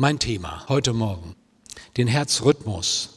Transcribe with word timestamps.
Mein 0.00 0.20
Thema 0.20 0.64
heute 0.68 0.92
Morgen, 0.92 1.34
den 1.96 2.06
Herzrhythmus 2.06 3.08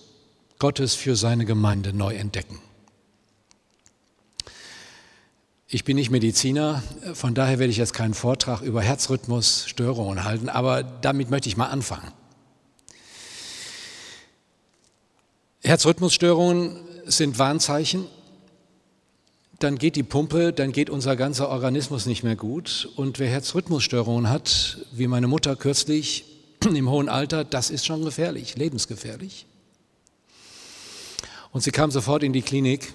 Gottes 0.58 0.96
für 0.96 1.16
seine 1.16 1.46
Gemeinde 1.46 1.94
neu 1.94 2.16
entdecken. 2.16 2.60
Ich 5.68 5.84
bin 5.84 5.96
nicht 5.96 6.10
Mediziner, 6.10 6.82
von 7.14 7.36
daher 7.36 7.60
werde 7.60 7.70
ich 7.70 7.78
jetzt 7.78 7.94
keinen 7.94 8.16
Vortrag 8.16 8.62
über 8.62 8.82
Herzrhythmusstörungen 8.82 10.24
halten, 10.24 10.50
aber 10.50 10.82
damit 10.82 11.30
möchte 11.30 11.50
ich 11.50 11.56
mal 11.56 11.68
anfangen. 11.68 12.12
Herzrhythmusstörungen 15.62 16.78
sind 17.06 17.38
Warnzeichen. 17.38 18.08
Dann 19.60 19.78
geht 19.78 19.96
die 19.96 20.02
Pumpe, 20.02 20.52
dann 20.52 20.72
geht 20.72 20.90
unser 20.90 21.16
ganzer 21.16 21.50
Organismus 21.50 22.08
nicht 22.08 22.24
mehr 22.24 22.36
gut. 22.36 22.90
Und 22.96 23.20
wer 23.20 23.30
Herzrhythmusstörungen 23.30 24.30
hat, 24.30 24.80
wie 24.92 25.06
meine 25.06 25.28
Mutter 25.28 25.56
kürzlich 25.56 26.26
im 26.76 26.90
hohen 26.90 27.10
Alter, 27.10 27.44
das 27.44 27.70
ist 27.70 27.86
schon 27.86 28.04
gefährlich, 28.04 28.56
lebensgefährlich. 28.56 29.46
Und 31.52 31.62
sie 31.62 31.72
kam 31.72 31.92
sofort 31.92 32.24
in 32.24 32.34
die 32.34 32.42
Klinik 32.42 32.94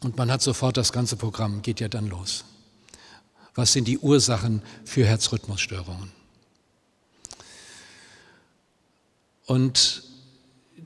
und 0.00 0.16
man 0.16 0.30
hat 0.30 0.42
sofort 0.42 0.76
das 0.76 0.92
ganze 0.92 1.16
Programm, 1.16 1.62
geht 1.62 1.80
ja 1.80 1.88
dann 1.88 2.08
los. 2.08 2.44
Was 3.54 3.72
sind 3.72 3.86
die 3.86 3.98
Ursachen 3.98 4.62
für 4.84 5.04
Herzrhythmusstörungen? 5.04 6.10
Und 9.46 10.02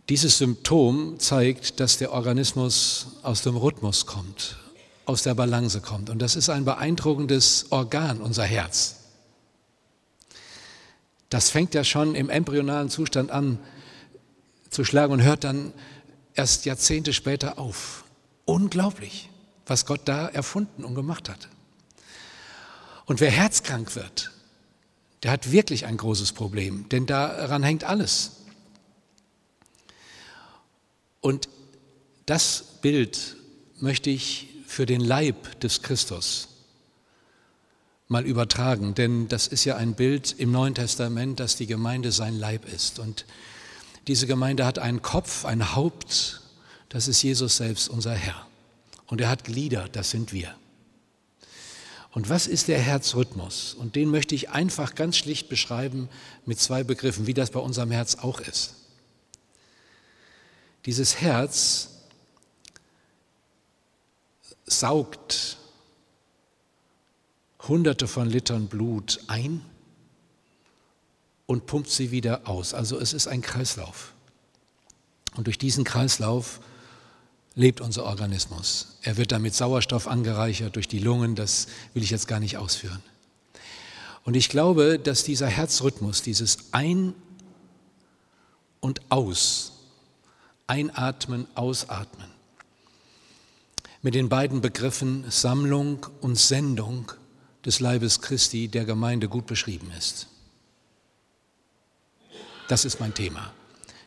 dieses 0.09 0.39
Symptom 0.39 1.19
zeigt, 1.21 1.81
dass 1.81 1.99
der 1.99 2.13
Organismus 2.13 3.19
aus 3.23 3.43
dem 3.43 3.57
Rhythmus 3.57 4.07
kommt, 4.07 4.57
aus 5.05 5.23
der 5.23 5.35
Balance 5.35 5.81
kommt. 5.81 6.11
Und 6.11 6.19
das 6.21 6.35
ist 6.35 6.49
ein 6.49 6.65
beeindruckendes 6.65 7.67
Organ, 7.71 8.21
unser 8.21 8.45
Herz. 8.45 8.98
Das 11.29 11.51
fängt 11.51 11.75
ja 11.75 11.85
schon 11.85 12.15
im 12.15 12.31
embryonalen 12.31 12.89
Zustand 12.89 13.31
an 13.31 13.59
zu 14.71 14.85
schlagen 14.85 15.13
und 15.13 15.23
hört 15.23 15.45
dann 15.45 15.73
erst 16.35 16.65
Jahrzehnte 16.65 17.13
später 17.13 17.59
auf. 17.59 18.05
Unglaublich, 18.45 19.29
was 19.67 19.85
Gott 19.87 20.03
da 20.07 20.29
erfunden 20.29 20.85
und 20.85 20.95
gemacht 20.95 21.29
hat. 21.29 21.49
Und 23.05 23.21
wer 23.21 23.31
herzkrank 23.31 23.95
wird, 23.97 24.31
der 25.23 25.33
hat 25.33 25.51
wirklich 25.51 25.87
ein 25.87 25.97
großes 25.97 26.33
Problem, 26.33 26.89
denn 26.91 27.07
daran 27.07 27.63
hängt 27.63 27.85
alles. 27.85 28.33
Und 31.21 31.49
das 32.27 32.63
Bild 32.83 33.37
möchte 33.81 34.11
ich 34.11 34.49
für 34.67 34.87
den 34.87 35.01
Leib 35.01 35.61
des 35.61 35.83
Christus 35.83 36.49
mal 38.09 38.25
übertragen, 38.25 38.95
denn 38.95 39.29
das 39.29 39.47
ist 39.47 39.65
ja 39.65 39.77
ein 39.77 39.95
Bild 39.95 40.35
im 40.39 40.51
Neuen 40.51 40.75
Testament, 40.75 41.41
dass 41.41 41.57
die 41.57 41.67
Gemeinde 41.67 42.11
sein 42.11 42.39
Leib 42.39 42.67
ist. 42.73 42.99
Und 42.99 43.27
diese 44.07 44.27
Gemeinde 44.27 44.65
hat 44.65 44.79
einen 44.79 45.03
Kopf, 45.03 45.45
ein 45.45 45.75
Haupt, 45.75 46.41
das 46.89 47.07
ist 47.07 47.23
Jesus 47.23 47.59
selbst, 47.59 47.89
unser 47.91 48.15
Herr. 48.15 48.47
Und 49.07 49.21
er 49.21 49.29
hat 49.29 49.45
Glieder, 49.45 49.89
das 49.91 50.11
sind 50.11 50.33
wir. 50.33 50.55
Und 52.13 52.31
was 52.31 52.47
ist 52.47 52.69
der 52.69 52.79
Herzrhythmus? 52.79 53.75
Und 53.75 53.95
den 53.95 54.09
möchte 54.09 54.35
ich 54.35 54.49
einfach 54.51 54.95
ganz 54.95 55.19
schlicht 55.19 55.51
beschreiben 55.51 56.09
mit 56.47 56.59
zwei 56.59 56.83
Begriffen, 56.83 57.27
wie 57.27 57.35
das 57.35 57.51
bei 57.51 57.61
unserem 57.61 57.91
Herz 57.91 58.17
auch 58.17 58.41
ist. 58.41 58.75
Dieses 60.87 61.21
Herz 61.21 61.91
saugt 64.65 65.58
hunderte 67.69 68.09
von 68.09 68.29
Litern 68.29 68.69
Blut 68.69 69.21
ein 69.27 69.61
und 71.47 71.67
pumpt 71.67 71.91
sie 71.91 72.11
wieder 72.11 72.49
aus. 72.49 72.75
Also 72.75 72.99
es 72.99 73.13
ist 73.13 73.27
ein 73.27 73.43
Kreislauf. 73.43 74.13
Und 75.37 75.47
durch 75.47 75.59
diesen 75.59 75.85
Kreislauf 75.85 76.61
lebt 77.55 77.81
unser 77.81 78.05
Organismus. 78.05 78.99
Er 79.03 79.17
wird 79.17 79.33
damit 79.33 79.55
Sauerstoff 79.55 80.07
angereichert 80.07 80.77
durch 80.77 80.89
die 80.89 80.99
Lungen, 80.99 81.35
das 81.35 81.67
will 81.95 82.03
ich 82.03 82.11
jetzt 82.11 82.29
gar 82.29 82.41
nicht 82.41 82.57
ausführen. 82.57 83.03
Und 84.25 84.35
ich 84.35 84.49
glaube, 84.49 84.99
dass 84.99 85.25
dieser 85.25 85.47
Herzrhythmus, 85.47 86.23
dieses 86.23 86.73
Ein 86.73 87.15
und 88.81 89.01
Aus, 89.11 89.73
Einatmen, 90.67 91.47
Ausatmen. 91.55 92.29
Mit 94.03 94.15
den 94.15 94.29
beiden 94.29 94.61
Begriffen 94.61 95.25
Sammlung 95.31 96.07
und 96.21 96.39
Sendung 96.39 97.11
des 97.65 97.81
Leibes 97.81 98.21
Christi 98.21 98.69
der 98.69 98.85
Gemeinde 98.85 99.29
gut 99.29 99.47
beschrieben 99.47 99.91
ist. 99.97 100.29
Das 102.69 102.85
ist 102.85 103.01
mein 103.01 103.15
Thema. 103.15 103.53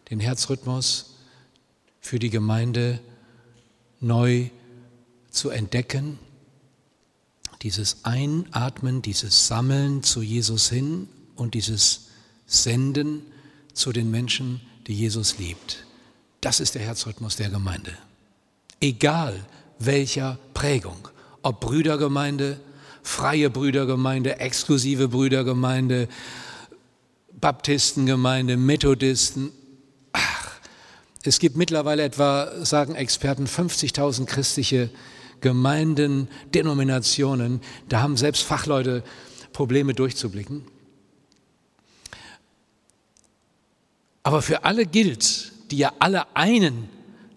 Den 0.10 0.20
Herzrhythmus 0.20 1.16
für 2.00 2.20
die 2.20 2.30
Gemeinde 2.30 3.00
neu 4.00 4.50
zu 5.30 5.50
entdecken, 5.50 6.20
dieses 7.62 8.04
Einatmen, 8.04 9.02
dieses 9.02 9.48
Sammeln 9.48 10.04
zu 10.04 10.22
Jesus 10.22 10.70
hin 10.70 11.08
und 11.36 11.54
dieses 11.54 12.08
Senden 12.48 13.22
zu 13.74 13.92
den 13.92 14.12
Menschen, 14.12 14.62
die 14.88 14.94
Jesus 14.94 15.38
liebt. 15.38 15.86
Das 16.42 16.60
ist 16.60 16.76
der 16.76 16.82
Herzrhythmus 16.82 17.36
der 17.36 17.50
Gemeinde. 17.50 17.96
Egal 18.80 19.46
welcher 19.78 20.40
Prägung, 20.54 21.08
ob 21.44 21.62
Brüdergemeinde, 21.62 22.60
freie 23.04 23.50
Brüdergemeinde, 23.50 24.40
exklusive 24.40 25.08
Brüdergemeinde, 25.08 26.08
Baptistengemeinde, 27.40 28.58
Methodisten. 28.58 29.52
Ach, 30.14 30.52
es 31.24 31.40
gibt 31.40 31.58
mittlerweile 31.58 32.04
etwa, 32.04 32.66
sagen 32.66 32.96
Experten, 32.96 33.46
50.000 33.48 34.26
christliche 34.26 34.90
Gemeinden, 35.42 36.28
Denominationen. 36.54 37.62
Da 37.90 38.02
haben 38.02 38.16
selbst 38.16 38.44
Fachleute 38.44 39.04
Probleme 39.54 39.94
durchzublicken. 39.94 40.64
Aber 44.24 44.42
für 44.42 44.64
alle 44.64 44.86
gilt, 44.86 45.52
die 45.72 45.78
ja 45.78 45.94
alle 46.00 46.36
einen 46.36 46.90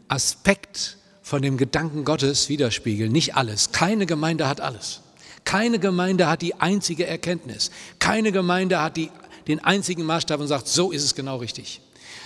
Aspekt 0.09 0.99
von 1.23 1.41
dem 1.41 1.57
Gedanken 1.57 2.05
Gottes 2.05 2.51
widerspiegeln. 2.51 3.11
Nicht 3.11 3.37
alles. 3.37 3.73
Keine 3.73 4.05
Gemeinde 4.05 4.47
hat 4.47 4.61
alles. 4.61 5.01
Keine 5.45 5.79
Gemeinde 5.79 6.29
hat 6.29 6.43
die 6.43 6.55
einzige 6.55 7.07
Erkenntnis. 7.07 7.71
Keine 7.99 8.33
Gemeinde 8.33 8.81
hat 8.81 8.97
die, 8.97 9.11
den 9.47 9.63
einzigen 9.63 10.05
Maßstab 10.05 10.41
und 10.41 10.49
sagt, 10.49 10.69
so 10.69 10.91
ist 10.91 11.05
es 11.05 11.15
genau 11.15 11.37
richtig. 11.37 11.81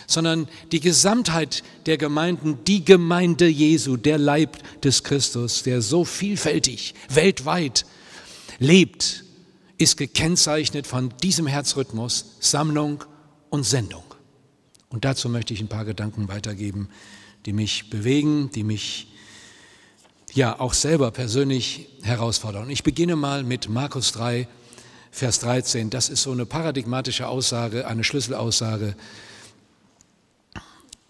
Sondern 0.06 0.48
die 0.72 0.80
Gesamtheit 0.80 1.62
der 1.86 1.98
Gemeinden, 1.98 2.58
die 2.66 2.84
Gemeinde 2.84 3.46
Jesu, 3.46 3.96
der 3.96 4.18
Leib 4.18 4.56
des 4.82 5.04
Christus, 5.04 5.62
der 5.62 5.82
so 5.82 6.04
vielfältig 6.04 6.94
weltweit 7.10 7.84
lebt, 8.58 9.24
ist 9.76 9.96
gekennzeichnet 9.96 10.86
von 10.86 11.12
diesem 11.22 11.46
Herzrhythmus 11.46 12.36
Sammlung 12.40 13.04
und 13.50 13.64
Sendung. 13.64 14.02
Und 14.88 15.04
dazu 15.04 15.28
möchte 15.28 15.54
ich 15.54 15.60
ein 15.60 15.68
paar 15.68 15.84
Gedanken 15.84 16.28
weitergeben, 16.28 16.88
die 17.46 17.52
mich 17.52 17.90
bewegen, 17.90 18.50
die 18.50 18.64
mich 18.64 19.08
ja 20.34 20.60
auch 20.60 20.74
selber 20.74 21.10
persönlich 21.10 21.88
herausfordern. 22.02 22.70
Ich 22.70 22.82
beginne 22.82 23.16
mal 23.16 23.42
mit 23.42 23.68
Markus 23.68 24.12
3, 24.12 24.48
Vers 25.10 25.40
13. 25.40 25.90
Das 25.90 26.08
ist 26.08 26.22
so 26.22 26.32
eine 26.32 26.46
paradigmatische 26.46 27.28
Aussage, 27.28 27.86
eine 27.86 28.04
Schlüsselaussage 28.04 28.94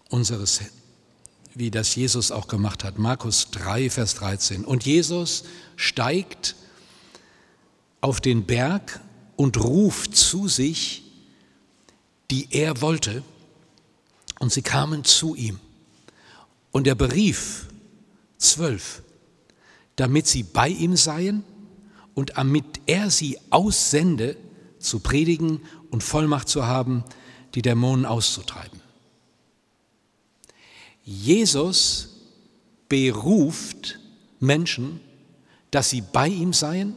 unseres, 0.09 0.61
wie 1.53 1.71
das 1.71 1.95
Jesus 1.95 2.31
auch 2.31 2.47
gemacht 2.47 2.83
hat. 2.83 2.97
Markus 2.97 3.51
3, 3.51 3.89
Vers 3.89 4.15
13. 4.15 4.65
Und 4.65 4.85
Jesus 4.85 5.43
steigt 5.75 6.55
auf 8.01 8.21
den 8.21 8.45
Berg 8.45 8.99
und 9.35 9.57
ruft 9.63 10.15
zu 10.15 10.47
sich, 10.47 11.03
die 12.31 12.47
er 12.51 12.81
wollte, 12.81 13.23
und 14.39 14.53
sie 14.53 14.61
kamen 14.61 15.03
zu 15.03 15.35
ihm. 15.35 15.59
Und 16.71 16.87
er 16.87 16.95
berief 16.95 17.67
zwölf, 18.37 19.01
damit 19.99 20.27
sie 20.27 20.43
bei 20.43 20.69
ihm 20.69 20.95
seien 20.95 21.43
und 22.13 22.31
damit 22.37 22.79
er 22.85 23.11
sie 23.11 23.37
aussende, 23.49 24.37
zu 24.79 25.01
predigen 25.01 25.59
und 25.91 26.03
Vollmacht 26.03 26.47
zu 26.47 26.65
haben, 26.65 27.03
die 27.53 27.61
Dämonen 27.61 28.05
auszutreiben. 28.05 28.79
Jesus 31.03 32.15
beruft 32.87 33.99
Menschen, 34.39 35.01
dass 35.69 35.89
sie 35.89 35.99
bei 35.99 36.29
ihm 36.29 36.53
seien 36.53 36.95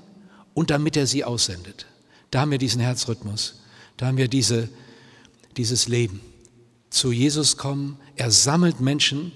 und 0.54 0.70
damit 0.70 0.96
er 0.96 1.08
sie 1.08 1.24
aussendet. 1.24 1.86
Da 2.30 2.42
haben 2.42 2.52
wir 2.52 2.58
diesen 2.58 2.80
Herzrhythmus, 2.80 3.62
da 3.96 4.06
haben 4.06 4.16
wir 4.16 4.28
diese, 4.28 4.68
dieses 5.56 5.88
Leben 5.88 6.20
zu 6.88 7.10
Jesus 7.10 7.56
kommen, 7.56 7.98
er 8.14 8.30
sammelt 8.30 8.80
Menschen, 8.80 9.32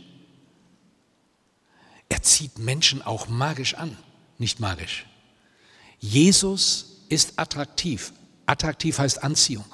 er 2.09 2.23
zieht 2.23 2.59
Menschen 2.59 3.03
auch 3.03 3.29
magisch 3.29 3.75
an, 3.75 3.97
nicht 4.39 4.61
magisch. 4.61 5.07
Jesus 5.99 7.03
ist 7.09 7.39
attraktiv. 7.39 8.13
Attraktiv 8.47 8.99
heißt 8.99 9.23
Anziehung. 9.23 9.67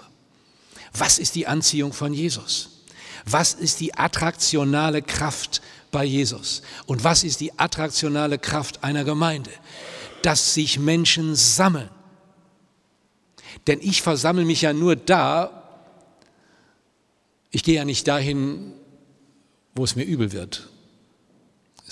Was 0.93 1.19
ist 1.19 1.34
die 1.34 1.46
Anziehung 1.46 1.93
von 1.93 2.14
Jesus? 2.14 2.82
Was 3.25 3.55
ist 3.55 3.81
die 3.81 3.94
attraktionale 3.94 5.02
Kraft 5.02 5.62
bei 5.90 6.05
Jesus? 6.05 6.62
Und 6.87 7.05
was 7.05 7.25
ist 7.25 7.40
die 7.40 7.58
attraktionale 7.58 8.38
Kraft 8.38 8.82
einer 8.82 9.05
Gemeinde? 9.05 9.50
Dass 10.23 10.55
sich 10.55 10.78
Menschen 10.78 11.35
sammeln. 11.35 11.90
Denn 13.67 13.78
ich 13.81 14.02
versammle 14.02 14.44
mich 14.44 14.62
ja 14.62 14.73
nur 14.73 14.96
da, 14.96 15.58
ich 17.50 17.62
gehe 17.62 17.76
ja 17.76 17.85
nicht 17.85 18.08
dahin, 18.08 18.73
wo 19.75 19.85
es 19.85 19.94
mir 19.94 20.05
übel 20.05 20.32
wird, 20.32 20.69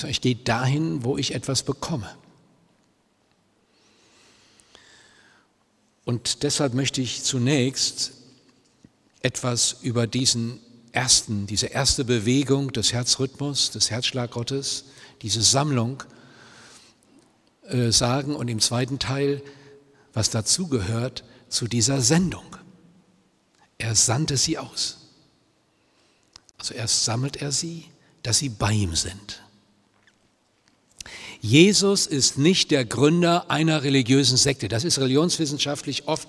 ich 0.07 0.21
gehe 0.21 0.37
dahin, 0.37 1.05
wo 1.05 1.19
ich 1.19 1.35
etwas 1.35 1.63
bekomme. 1.63 2.09
Und 6.05 6.43
deshalb 6.43 6.75
möchte 6.75 7.01
ich 7.01 7.23
zunächst 7.23 8.13
etwas 9.23 9.77
über 9.83 10.07
diesen 10.07 10.59
ersten, 10.93 11.47
diese 11.47 11.67
erste 11.67 12.05
Bewegung 12.05 12.73
des 12.73 12.93
Herzrhythmus, 12.93 13.71
des 13.71 13.91
Herzschlag 13.91 14.33
Gottes, 14.33 14.87
diese 15.23 15.43
Sammlung 15.43 16.03
äh, 17.69 17.93
sagen 17.93 18.35
und 18.35 18.49
im 18.49 18.61
zweiten 18.61 18.99
Teil, 18.99 19.43
was 20.13 20.31
dazugehört 20.31 21.23
zu 21.49 21.69
dieser 21.69 22.01
Sendung. 22.01 22.57
Er 23.79 23.95
sandte 23.95 24.37
sie 24.37 24.59
aus. 24.59 24.99
Also 26.59 26.75
erst 26.75 27.05
sammelt 27.05 27.37
er 27.37 27.53
sie, 27.53 27.87
dass 28.23 28.39
sie 28.39 28.49
bei 28.49 28.73
ihm 28.73 28.95
sind. 28.95 29.43
Jesus 31.41 32.07
ist 32.07 32.39
nicht 32.39 32.71
der 32.71 32.85
Gründer 32.85 33.51
einer 33.51 33.83
religiösen 33.83 34.37
Sekte. 34.37 34.69
Das 34.69 34.85
ist 34.85 34.99
religionswissenschaftlich 34.99 36.07
oft 36.07 36.29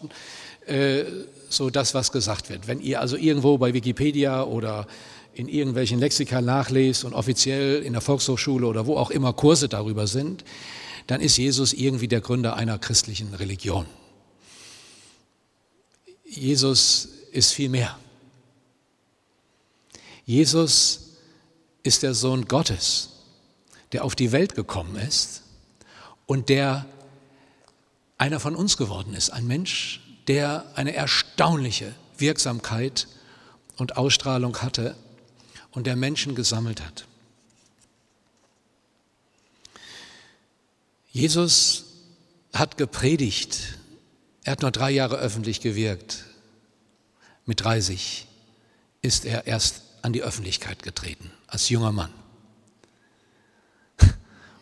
äh, 0.65 1.03
so 1.49 1.69
das, 1.69 1.93
was 1.93 2.11
gesagt 2.11 2.49
wird. 2.49 2.67
Wenn 2.67 2.79
ihr 2.79 3.01
also 3.01 3.17
irgendwo 3.17 3.57
bei 3.57 3.73
Wikipedia 3.73 4.43
oder 4.43 4.87
in 5.33 5.47
irgendwelchen 5.47 5.99
Lexika 5.99 6.41
nachlest 6.41 7.03
und 7.03 7.13
offiziell 7.13 7.81
in 7.83 7.93
der 7.93 8.01
Volkshochschule 8.01 8.67
oder 8.67 8.85
wo 8.85 8.97
auch 8.97 9.11
immer 9.11 9.33
Kurse 9.33 9.69
darüber 9.69 10.07
sind, 10.07 10.43
dann 11.07 11.21
ist 11.21 11.37
Jesus 11.37 11.73
irgendwie 11.73 12.07
der 12.07 12.21
Gründer 12.21 12.55
einer 12.55 12.77
christlichen 12.79 13.33
Religion. 13.33 13.85
Jesus 16.25 17.09
ist 17.31 17.51
viel 17.51 17.69
mehr. 17.69 17.97
Jesus 20.25 21.17
ist 21.83 22.03
der 22.03 22.13
Sohn 22.13 22.45
Gottes, 22.45 23.09
der 23.91 24.03
auf 24.03 24.15
die 24.15 24.31
Welt 24.31 24.55
gekommen 24.55 24.95
ist 24.95 25.43
und 26.25 26.49
der 26.49 26.85
einer 28.17 28.39
von 28.39 28.55
uns 28.55 28.77
geworden 28.77 29.13
ist, 29.13 29.31
ein 29.31 29.47
Mensch, 29.47 30.01
der 30.27 30.65
eine 30.75 30.93
erstaunliche 30.93 31.93
Wirksamkeit 32.17 33.07
und 33.77 33.97
Ausstrahlung 33.97 34.61
hatte 34.61 34.95
und 35.71 35.87
der 35.87 35.95
Menschen 35.95 36.35
gesammelt 36.35 36.81
hat. 36.81 37.05
Jesus 41.11 41.85
hat 42.53 42.77
gepredigt. 42.77 43.77
Er 44.43 44.53
hat 44.53 44.61
nur 44.61 44.71
drei 44.71 44.91
Jahre 44.91 45.17
öffentlich 45.17 45.61
gewirkt. 45.61 46.25
Mit 47.45 47.63
30 47.63 48.27
ist 49.01 49.25
er 49.25 49.47
erst 49.47 49.81
an 50.03 50.13
die 50.13 50.23
Öffentlichkeit 50.23 50.83
getreten, 50.83 51.31
als 51.47 51.69
junger 51.69 51.91
Mann. 51.91 52.13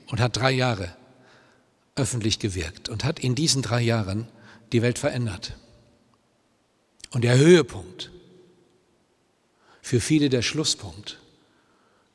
Und 0.10 0.20
hat 0.20 0.38
drei 0.38 0.52
Jahre 0.52 0.96
öffentlich 1.96 2.40
gewirkt 2.40 2.90
und 2.90 3.04
hat 3.04 3.20
in 3.20 3.36
diesen 3.36 3.62
drei 3.62 3.82
Jahren 3.82 4.28
die 4.72 4.82
Welt 4.82 5.00
verändert. 5.00 5.56
Und 7.12 7.24
der 7.24 7.38
Höhepunkt, 7.38 8.12
für 9.82 10.00
viele 10.00 10.30
der 10.30 10.42
Schlusspunkt, 10.42 11.20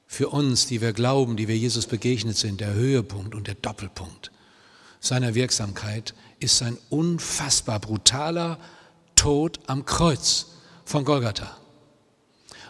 für 0.07 0.29
uns, 0.29 0.67
die 0.67 0.81
wir 0.81 0.93
glauben, 0.93 1.37
die 1.37 1.49
wir 1.49 1.57
Jesus 1.57 1.87
begegnet 1.87 2.37
sind, 2.37 2.61
der 2.61 2.75
Höhepunkt 2.75 3.35
und 3.35 3.47
der 3.47 3.57
Doppelpunkt 3.57 4.31
seiner 5.05 5.35
Wirksamkeit 5.35 6.15
ist 6.41 6.59
sein 6.59 6.79
unfassbar 6.89 7.79
brutaler 7.79 8.59
Tod 9.17 9.61
am 9.67 9.85
Kreuz 9.85 10.47
von 10.85 11.05
Golgatha, 11.05 11.59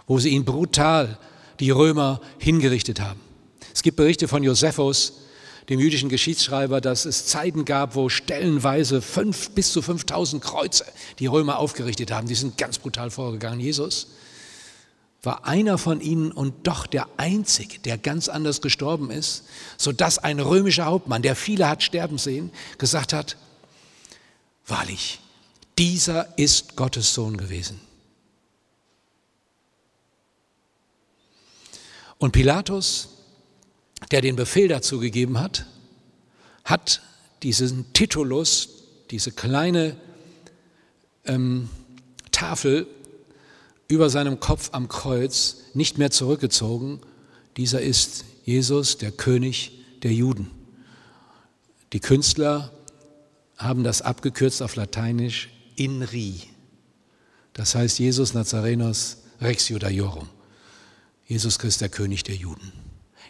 wo 0.06 0.19
sie 0.19 0.31
ihn 0.31 0.44
brutal, 0.44 1.19
die 1.61 1.70
Römer, 1.70 2.20
hingerichtet 2.38 3.00
haben. 3.00 3.20
Es 3.75 3.82
gibt 3.82 3.97
Berichte 3.97 4.29
von 4.29 4.44
Josephus, 4.44 5.15
dem 5.69 5.81
jüdischen 5.81 6.09
Geschichtsschreiber, 6.09 6.81
dass 6.81 7.05
es 7.05 7.26
Zeiten 7.26 7.65
gab, 7.65 7.97
wo 7.97 8.09
stellenweise 8.09 9.03
fünf, 9.03 9.50
bis 9.50 9.73
zu 9.73 9.82
5000 9.82 10.43
Kreuze 10.43 10.85
die 11.19 11.26
Römer 11.26 11.59
aufgerichtet 11.59 12.12
haben. 12.12 12.29
Die 12.29 12.37
sind 12.37 12.56
ganz 12.56 12.79
brutal 12.79 13.11
vorgegangen. 13.11 13.59
Jesus 13.59 14.06
war 15.23 15.47
einer 15.47 15.79
von 15.79 16.00
ihnen 16.00 16.31
und 16.31 16.67
doch 16.67 16.87
der 16.87 17.09
Einzige, 17.17 17.79
der 17.81 17.99
ganz 17.99 18.29
anders 18.29 18.61
gestorben 18.61 19.11
ist, 19.11 19.44
sodass 19.77 20.19
ein 20.19 20.38
römischer 20.38 20.85
Hauptmann, 20.85 21.23
der 21.23 21.35
viele 21.35 21.69
hat 21.69 21.82
sterben 21.82 22.19
sehen, 22.19 22.53
gesagt 22.79 23.12
hat, 23.12 23.37
wahrlich, 24.67 25.20
dieser 25.79 26.38
ist 26.38 26.77
Gottes 26.77 27.15
Sohn 27.15 27.38
gewesen. 27.38 27.81
Und 32.19 32.32
Pilatus 32.32 33.13
der 34.11 34.21
den 34.21 34.37
Befehl 34.37 34.69
dazu 34.69 34.99
gegeben 35.01 35.41
hat, 35.41 35.67
hat 36.65 37.03
diesen 37.43 37.93
Titulus, 37.93 38.85
diese 39.11 39.33
kleine 39.33 39.97
ähm, 41.25 41.69
Tafel 42.33 42.87
über 43.89 44.11
seinem 44.11 44.41
Kopf 44.41 44.71
am 44.73 44.89
Kreuz 44.89 45.59
nicht 45.75 45.99
mehr 45.99 46.11
zurückgezogen. 46.11 47.01
Dieser 47.56 47.81
ist 47.81 48.25
Jesus, 48.45 48.99
der 48.99 49.12
König 49.12 49.73
der 50.03 50.12
Juden. 50.12 50.51
Die 51.93 52.01
Künstler 52.01 52.73
haben 53.56 53.85
das 53.85 54.03
abgekürzt 54.03 54.62
auf 54.62 54.75
Lateinisch 54.75 55.51
Inri. 55.77 56.43
Das 57.53 57.75
heißt 57.75 57.99
Jesus 57.99 58.35
Nazarenos 58.35 59.19
Rex 59.41 59.69
Judaiorum. 59.69 60.29
Jesus 61.27 61.59
Christ, 61.59 61.81
der 61.81 61.89
König 61.89 62.25
der 62.25 62.35
Juden. 62.35 62.73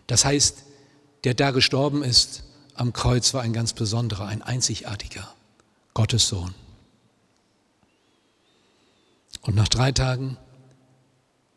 Das 0.07 0.25
heißt, 0.25 0.65
der 1.25 1.35
da 1.35 1.51
gestorben 1.51 2.03
ist 2.03 2.45
am 2.75 2.93
Kreuz 2.93 3.33
war 3.35 3.43
ein 3.43 3.53
ganz 3.53 3.73
besonderer, 3.73 4.27
ein 4.27 4.43
einzigartiger 4.43 5.33
Gottes 5.95 6.29
Sohn. 6.29 6.55
Und 9.43 9.55
nach 9.55 9.69
drei 9.69 9.93
Tagen, 9.93 10.37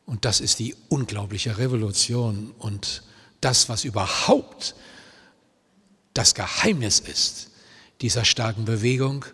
und 0.05 0.25
das 0.25 0.39
ist 0.39 0.59
die 0.59 0.75
unglaubliche 0.89 1.57
Revolution 1.57 2.53
und 2.59 3.03
das, 3.41 3.67
was 3.67 3.83
überhaupt 3.83 4.75
das 6.13 6.35
Geheimnis 6.35 6.99
ist 6.99 7.49
dieser 8.01 8.25
starken 8.25 8.65
Bewegung, 8.65 9.25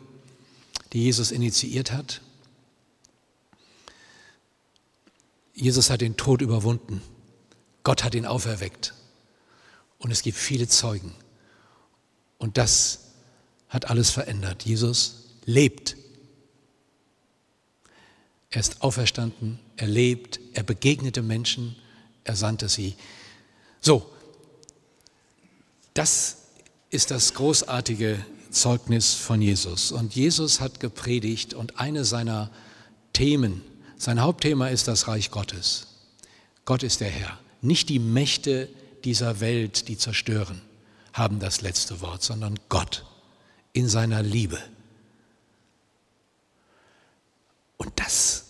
die 0.93 1.03
Jesus 1.03 1.31
initiiert 1.31 1.91
hat. 1.91 2.21
Jesus 5.53 5.89
hat 5.89 6.01
den 6.01 6.15
Tod 6.17 6.41
überwunden. 6.41 7.01
Gott 7.83 8.03
hat 8.03 8.15
ihn 8.15 8.25
auferweckt. 8.25 8.93
Und 10.03 10.11
es 10.11 10.21
gibt 10.21 10.37
viele 10.37 10.67
Zeugen. 10.67 11.15
Und 12.37 12.57
das 12.57 12.99
hat 13.69 13.89
alles 13.89 14.09
verändert. 14.09 14.63
Jesus 14.63 15.29
lebt. 15.45 15.95
Er 18.49 18.59
ist 18.59 18.81
auferstanden, 18.81 19.59
er 19.77 19.87
lebt, 19.87 20.39
er 20.53 20.63
begegnete 20.63 21.21
Menschen, 21.21 21.75
er 22.25 22.35
sandte 22.35 22.69
sie. 22.69 22.95
So, 23.81 24.05
das 25.93 26.37
ist 26.89 27.09
das 27.09 27.33
großartige 27.33 28.23
Zeugnis 28.51 29.13
von 29.13 29.41
Jesus. 29.41 29.91
Und 29.91 30.13
Jesus 30.13 30.59
hat 30.59 30.81
gepredigt 30.81 31.53
und 31.53 31.79
eine 31.79 32.03
seiner 32.03 32.51
Themen, 33.13 33.61
sein 33.97 34.21
Hauptthema 34.21 34.67
ist 34.67 34.89
das 34.89 35.07
Reich 35.07 35.31
Gottes. 35.31 35.87
Gott 36.65 36.83
ist 36.83 36.99
der 36.99 37.09
Herr, 37.09 37.39
nicht 37.61 37.89
die 37.89 37.99
Mächte, 37.99 38.69
dieser 39.05 39.39
Welt, 39.39 39.87
die 39.87 39.97
zerstören, 39.97 40.61
haben 41.13 41.39
das 41.39 41.61
letzte 41.61 42.01
Wort, 42.01 42.23
sondern 42.23 42.59
Gott 42.69 43.05
in 43.73 43.87
seiner 43.87 44.21
Liebe. 44.21 44.59
Und 47.77 47.91
das 47.99 48.45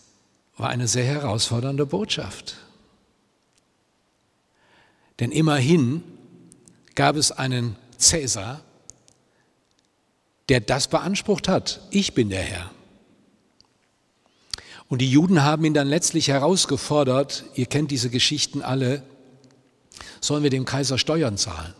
war 0.57 0.69
eine 0.69 0.87
sehr 0.87 1.05
herausfordernde 1.05 1.85
Botschaft. 1.85 2.57
Denn 5.19 5.31
immerhin 5.31 6.03
gab 6.95 7.15
es 7.15 7.31
einen 7.31 7.75
Cäsar, 7.97 8.61
der 10.49 10.59
das 10.59 10.87
beansprucht 10.87 11.47
hat. 11.47 11.81
Ich 11.89 12.13
bin 12.13 12.29
der 12.29 12.43
Herr. 12.43 12.71
Und 14.89 14.99
die 14.99 15.09
Juden 15.09 15.43
haben 15.43 15.65
ihn 15.65 15.73
dann 15.73 15.87
letztlich 15.87 16.27
herausgefordert, 16.27 17.45
ihr 17.55 17.65
kennt 17.65 17.89
diese 17.89 18.09
Geschichten 18.09 18.61
alle, 18.61 19.01
sollen 20.23 20.43
wir 20.43 20.49
dem 20.49 20.65
Kaiser 20.65 20.97
Steuern 20.97 21.37
zahlen? 21.37 21.73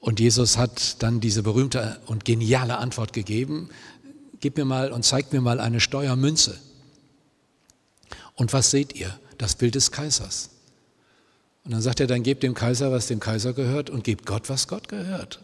Und 0.00 0.20
Jesus 0.20 0.58
hat 0.58 1.02
dann 1.02 1.20
diese 1.20 1.42
berühmte 1.42 2.00
und 2.06 2.24
geniale 2.24 2.78
Antwort 2.78 3.12
gegeben, 3.12 3.70
gib 4.40 4.56
mir 4.56 4.64
mal 4.64 4.92
und 4.92 5.04
zeig 5.04 5.32
mir 5.32 5.40
mal 5.40 5.60
eine 5.60 5.80
Steuermünze. 5.80 6.58
Und 8.34 8.52
was 8.52 8.70
seht 8.70 8.94
ihr? 8.94 9.18
Das 9.38 9.54
Bild 9.54 9.76
des 9.76 9.92
Kaisers. 9.92 10.50
Und 11.64 11.70
dann 11.70 11.80
sagt 11.80 12.00
er, 12.00 12.08
dann 12.08 12.24
gebt 12.24 12.42
dem 12.42 12.54
Kaiser, 12.54 12.90
was 12.90 13.06
dem 13.06 13.20
Kaiser 13.20 13.52
gehört 13.52 13.90
und 13.90 14.04
gebt 14.04 14.26
Gott, 14.26 14.48
was 14.48 14.66
Gott 14.68 14.88
gehört. 14.88 15.40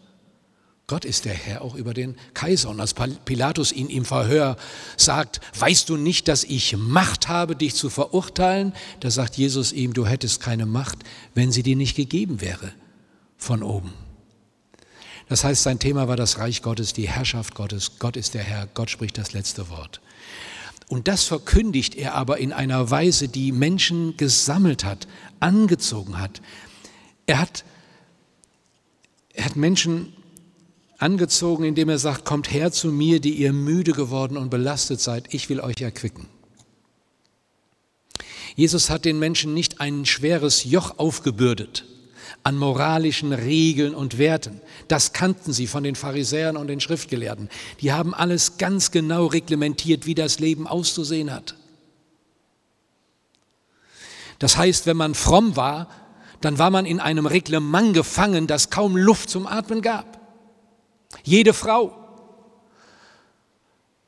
Gott 0.89 1.05
ist 1.05 1.25
der 1.25 1.35
Herr 1.35 1.61
auch 1.61 1.75
über 1.75 1.93
den 1.93 2.15
Kaiser. 2.33 2.69
Und 2.69 2.79
als 2.79 2.95
Pilatus 2.95 3.71
ihn 3.71 3.89
im 3.89 4.05
Verhör 4.05 4.57
sagt, 4.97 5.39
weißt 5.59 5.87
du 5.87 5.97
nicht, 5.97 6.27
dass 6.27 6.43
ich 6.43 6.75
Macht 6.75 7.27
habe, 7.27 7.55
dich 7.55 7.75
zu 7.75 7.91
verurteilen? 7.91 8.73
Da 8.99 9.11
sagt 9.11 9.37
Jesus 9.37 9.71
ihm, 9.71 9.93
du 9.93 10.07
hättest 10.07 10.41
keine 10.41 10.65
Macht, 10.65 10.97
wenn 11.35 11.51
sie 11.51 11.61
dir 11.61 11.75
nicht 11.75 11.95
gegeben 11.95 12.41
wäre 12.41 12.71
von 13.37 13.61
oben. 13.61 13.93
Das 15.27 15.43
heißt, 15.43 15.61
sein 15.61 15.77
Thema 15.77 16.07
war 16.07 16.15
das 16.15 16.39
Reich 16.39 16.63
Gottes, 16.63 16.91
die 16.93 17.07
Herrschaft 17.07 17.53
Gottes. 17.53 17.99
Gott 17.99 18.17
ist 18.17 18.33
der 18.33 18.41
Herr, 18.41 18.65
Gott 18.73 18.89
spricht 18.89 19.19
das 19.19 19.31
letzte 19.31 19.69
Wort. 19.69 20.01
Und 20.87 21.07
das 21.07 21.25
verkündigt 21.25 21.93
er 21.93 22.15
aber 22.15 22.39
in 22.39 22.51
einer 22.51 22.89
Weise, 22.89 23.27
die 23.27 23.51
Menschen 23.51 24.17
gesammelt 24.17 24.83
hat, 24.83 25.07
angezogen 25.39 26.17
hat. 26.17 26.41
Er 27.27 27.39
hat, 27.39 27.63
er 29.35 29.45
hat 29.45 29.55
Menschen 29.55 30.13
angezogen, 30.99 31.63
indem 31.63 31.89
er 31.89 31.97
sagt, 31.97 32.25
kommt 32.25 32.51
her 32.51 32.71
zu 32.71 32.91
mir, 32.91 33.19
die 33.19 33.33
ihr 33.33 33.53
müde 33.53 33.93
geworden 33.93 34.37
und 34.37 34.49
belastet 34.49 35.01
seid, 35.01 35.33
ich 35.33 35.49
will 35.49 35.59
euch 35.61 35.81
erquicken. 35.81 36.27
Jesus 38.55 38.89
hat 38.89 39.05
den 39.05 39.19
Menschen 39.19 39.53
nicht 39.53 39.79
ein 39.79 40.05
schweres 40.05 40.65
Joch 40.65 40.99
aufgebürdet 40.99 41.85
an 42.43 42.57
moralischen 42.57 43.33
Regeln 43.33 43.93
und 43.93 44.17
Werten. 44.17 44.61
Das 44.87 45.13
kannten 45.13 45.51
sie 45.53 45.67
von 45.67 45.83
den 45.83 45.95
Pharisäern 45.95 46.57
und 46.57 46.67
den 46.67 46.79
Schriftgelehrten. 46.79 47.49
Die 47.81 47.91
haben 47.91 48.13
alles 48.13 48.57
ganz 48.57 48.91
genau 48.91 49.25
reglementiert, 49.25 50.05
wie 50.05 50.15
das 50.15 50.39
Leben 50.39 50.67
auszusehen 50.67 51.33
hat. 51.33 51.55
Das 54.39 54.57
heißt, 54.57 54.85
wenn 54.85 54.97
man 54.97 55.15
fromm 55.15 55.57
war, 55.57 55.89
dann 56.39 56.57
war 56.57 56.69
man 56.69 56.85
in 56.85 57.01
einem 57.01 57.25
Reglement 57.25 57.93
gefangen, 57.93 58.47
das 58.47 58.69
kaum 58.69 58.95
Luft 58.95 59.29
zum 59.29 59.45
Atmen 59.45 59.81
gab. 59.81 60.18
Jede 61.23 61.53
Frau 61.53 61.95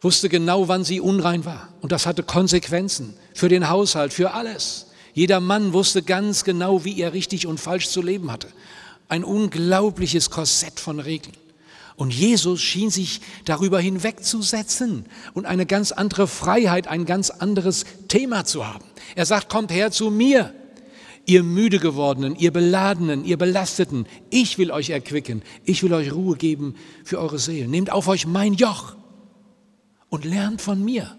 wusste 0.01 0.29
genau, 0.29 0.67
wann 0.67 0.83
sie 0.83 0.99
unrein 0.99 1.45
war. 1.45 1.69
Und 1.81 1.91
das 1.91 2.05
hatte 2.05 2.23
Konsequenzen 2.23 3.15
für 3.33 3.49
den 3.49 3.69
Haushalt, 3.69 4.13
für 4.13 4.33
alles. 4.33 4.87
Jeder 5.13 5.39
Mann 5.39 5.73
wusste 5.73 6.01
ganz 6.01 6.43
genau, 6.43 6.83
wie 6.85 6.99
er 6.99 7.13
richtig 7.13 7.47
und 7.47 7.59
falsch 7.59 7.89
zu 7.89 8.01
leben 8.01 8.31
hatte. 8.31 8.47
Ein 9.09 9.23
unglaubliches 9.23 10.29
Korsett 10.29 10.79
von 10.79 10.99
Regeln. 10.99 11.35
Und 11.97 12.11
Jesus 12.11 12.61
schien 12.61 12.89
sich 12.89 13.21
darüber 13.45 13.79
hinwegzusetzen 13.79 15.05
und 15.33 15.45
eine 15.45 15.65
ganz 15.65 15.91
andere 15.91 16.27
Freiheit, 16.27 16.87
ein 16.87 17.05
ganz 17.05 17.29
anderes 17.29 17.85
Thema 18.07 18.45
zu 18.45 18.65
haben. 18.65 18.85
Er 19.15 19.25
sagt, 19.25 19.49
kommt 19.49 19.71
her 19.71 19.91
zu 19.91 20.09
mir 20.09 20.53
ihr 21.25 21.43
müde 21.43 21.79
gewordenen, 21.79 22.35
ihr 22.35 22.51
beladenen, 22.51 23.25
ihr 23.25 23.37
belasteten, 23.37 24.07
ich 24.29 24.57
will 24.57 24.71
euch 24.71 24.89
erquicken, 24.89 25.41
ich 25.63 25.83
will 25.83 25.93
euch 25.93 26.11
Ruhe 26.11 26.35
geben 26.35 26.75
für 27.03 27.19
eure 27.19 27.39
Seelen. 27.39 27.71
Nehmt 27.71 27.91
auf 27.91 28.07
euch 28.07 28.25
mein 28.25 28.53
Joch 28.53 28.95
und 30.09 30.25
lernt 30.25 30.61
von 30.61 30.83
mir. 30.83 31.15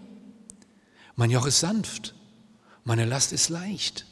Mein 1.15 1.29
Joch 1.29 1.45
ist 1.45 1.59
sanft, 1.59 2.15
meine 2.83 3.05
Last 3.05 3.33
ist 3.33 3.49
leicht. 3.49 4.05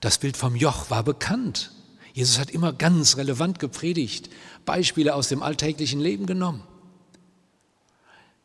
Das 0.00 0.18
Bild 0.18 0.36
vom 0.36 0.56
Joch 0.56 0.90
war 0.90 1.04
bekannt. 1.04 1.70
Jesus 2.12 2.38
hat 2.38 2.50
immer 2.50 2.72
ganz 2.72 3.16
relevant 3.16 3.58
gepredigt, 3.58 4.28
Beispiele 4.64 5.14
aus 5.14 5.28
dem 5.28 5.42
alltäglichen 5.42 6.00
Leben 6.00 6.26
genommen. 6.26 6.62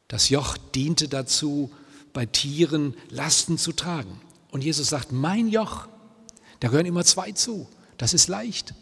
Das 0.08 0.30
Joch 0.30 0.56
diente 0.74 1.10
dazu, 1.10 1.72
bei 2.14 2.26
Tieren 2.26 2.96
Lasten 3.10 3.58
zu 3.58 3.74
tragen. 3.74 4.22
Und 4.52 4.64
Jesus 4.64 4.90
sagt, 4.90 5.12
mein 5.12 5.48
Joch, 5.48 5.88
da 6.60 6.70
gehören 6.70 6.86
immer 6.86 7.04
zwei 7.04 7.32
zu. 7.32 7.68
Das 7.98 8.14
ist 8.14 8.28
leicht. 8.28 8.74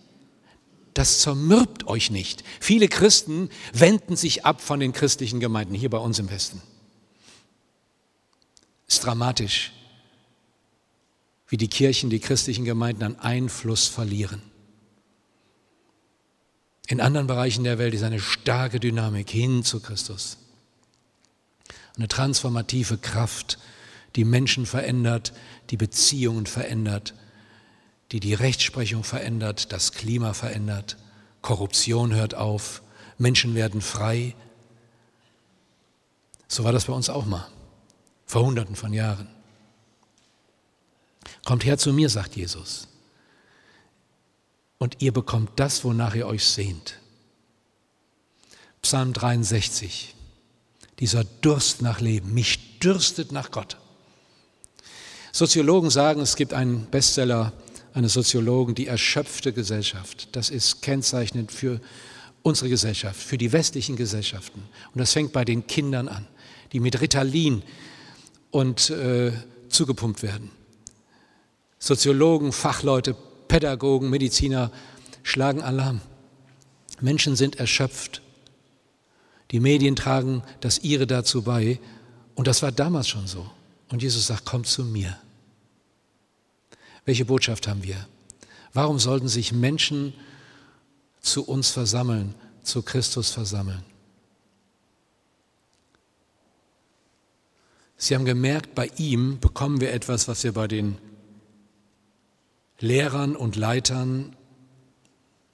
Das 0.93 1.19
zermürbt 1.19 1.87
euch 1.87 2.09
nicht. 2.09 2.43
Viele 2.61 2.87
Christen 2.87 3.49
wenden 3.73 4.15
sich 4.15 4.45
ab 4.45 4.61
von 4.61 4.79
den 4.79 4.93
christlichen 4.93 5.39
Gemeinden 5.39 5.73
hier 5.73 5.89
bei 5.89 5.97
uns 5.97 6.19
im 6.19 6.29
Westen. 6.29 6.61
Ist 8.87 9.03
dramatisch, 9.03 9.73
wie 11.47 11.57
die 11.57 11.67
Kirchen, 11.67 12.09
die 12.09 12.19
christlichen 12.19 12.63
Gemeinden 12.63 13.03
an 13.03 13.19
Einfluss 13.19 13.87
verlieren. 13.87 14.41
In 16.87 17.01
anderen 17.01 17.27
Bereichen 17.27 17.63
der 17.63 17.77
Welt 17.77 17.93
ist 17.93 18.03
eine 18.03 18.19
starke 18.19 18.79
Dynamik 18.79 19.29
hin 19.29 19.63
zu 19.63 19.79
Christus. 19.79 20.37
Eine 21.97 22.07
transformative 22.07 22.97
Kraft, 22.97 23.57
die 24.15 24.25
Menschen 24.25 24.65
verändert, 24.65 25.33
die 25.69 25.77
Beziehungen 25.77 26.45
verändert, 26.45 27.13
die 28.11 28.19
die 28.19 28.33
Rechtsprechung 28.33 29.03
verändert, 29.03 29.71
das 29.71 29.91
Klima 29.91 30.33
verändert, 30.33 30.97
Korruption 31.41 32.13
hört 32.13 32.33
auf, 32.33 32.81
Menschen 33.17 33.55
werden 33.55 33.81
frei. 33.81 34.35
So 36.47 36.63
war 36.63 36.71
das 36.71 36.85
bei 36.85 36.93
uns 36.93 37.09
auch 37.09 37.25
mal, 37.25 37.47
vor 38.25 38.45
Hunderten 38.45 38.75
von 38.75 38.93
Jahren. 38.93 39.27
Kommt 41.43 41.65
her 41.65 41.77
zu 41.77 41.93
mir, 41.93 42.09
sagt 42.09 42.35
Jesus, 42.35 42.87
und 44.77 45.01
ihr 45.01 45.13
bekommt 45.13 45.51
das, 45.59 45.83
wonach 45.83 46.15
ihr 46.15 46.27
euch 46.27 46.45
sehnt. 46.45 46.99
Psalm 48.81 49.13
63, 49.13 50.15
dieser 50.99 51.23
Durst 51.23 51.81
nach 51.81 51.99
Leben, 51.99 52.33
mich 52.33 52.79
dürstet 52.79 53.31
nach 53.31 53.51
Gott. 53.51 53.77
Soziologen 55.35 55.89
sagen, 55.89 56.21
es 56.21 56.37
gibt 56.37 56.53
einen 56.53 56.85
Bestseller 56.85 57.51
eines 57.93 58.13
Soziologen, 58.13 58.73
die 58.73 58.87
erschöpfte 58.87 59.51
Gesellschaft. 59.51 60.29
Das 60.31 60.49
ist 60.49 60.81
kennzeichnend 60.81 61.51
für 61.51 61.81
unsere 62.41 62.69
Gesellschaft, 62.69 63.21
für 63.21 63.37
die 63.37 63.51
westlichen 63.51 63.97
Gesellschaften. 63.97 64.63
Und 64.93 64.97
das 65.01 65.11
fängt 65.11 65.33
bei 65.33 65.43
den 65.43 65.67
Kindern 65.67 66.07
an, 66.07 66.25
die 66.71 66.79
mit 66.79 67.01
Ritalin 67.01 67.63
und 68.49 68.89
äh, 68.91 69.33
zugepumpt 69.67 70.23
werden. 70.23 70.51
Soziologen, 71.79 72.53
Fachleute, 72.53 73.13
Pädagogen, 73.49 74.09
Mediziner 74.09 74.71
schlagen 75.21 75.61
Alarm. 75.61 75.99
Menschen 77.01 77.35
sind 77.35 77.57
erschöpft. 77.57 78.21
Die 79.51 79.59
Medien 79.59 79.97
tragen 79.97 80.43
das 80.61 80.77
ihre 80.77 81.05
dazu 81.05 81.41
bei. 81.41 81.81
Und 82.35 82.47
das 82.47 82.61
war 82.61 82.71
damals 82.71 83.09
schon 83.09 83.27
so. 83.27 83.45
Und 83.89 84.01
Jesus 84.01 84.27
sagt, 84.27 84.45
komm 84.45 84.63
zu 84.63 84.85
mir. 84.85 85.17
Welche 87.05 87.25
Botschaft 87.25 87.67
haben 87.67 87.83
wir? 87.83 88.07
Warum 88.73 88.99
sollten 88.99 89.27
sich 89.27 89.53
Menschen 89.53 90.13
zu 91.21 91.45
uns 91.45 91.69
versammeln, 91.69 92.35
zu 92.63 92.81
Christus 92.81 93.31
versammeln? 93.31 93.83
Sie 97.97 98.13
haben 98.13 98.25
gemerkt, 98.25 98.75
bei 98.75 98.91
ihm 98.97 99.39
bekommen 99.39 99.79
wir 99.79 99.93
etwas, 99.93 100.27
was 100.27 100.43
wir 100.43 100.51
bei 100.51 100.67
den 100.67 100.97
Lehrern 102.79 103.35
und 103.35 103.55
Leitern 103.55 104.35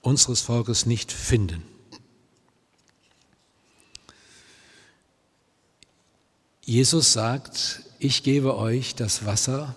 unseres 0.00 0.40
Volkes 0.40 0.84
nicht 0.84 1.12
finden. 1.12 1.62
Jesus 6.64 7.12
sagt, 7.12 7.82
ich 7.98 8.22
gebe 8.22 8.56
euch 8.56 8.94
das 8.94 9.24
Wasser, 9.24 9.76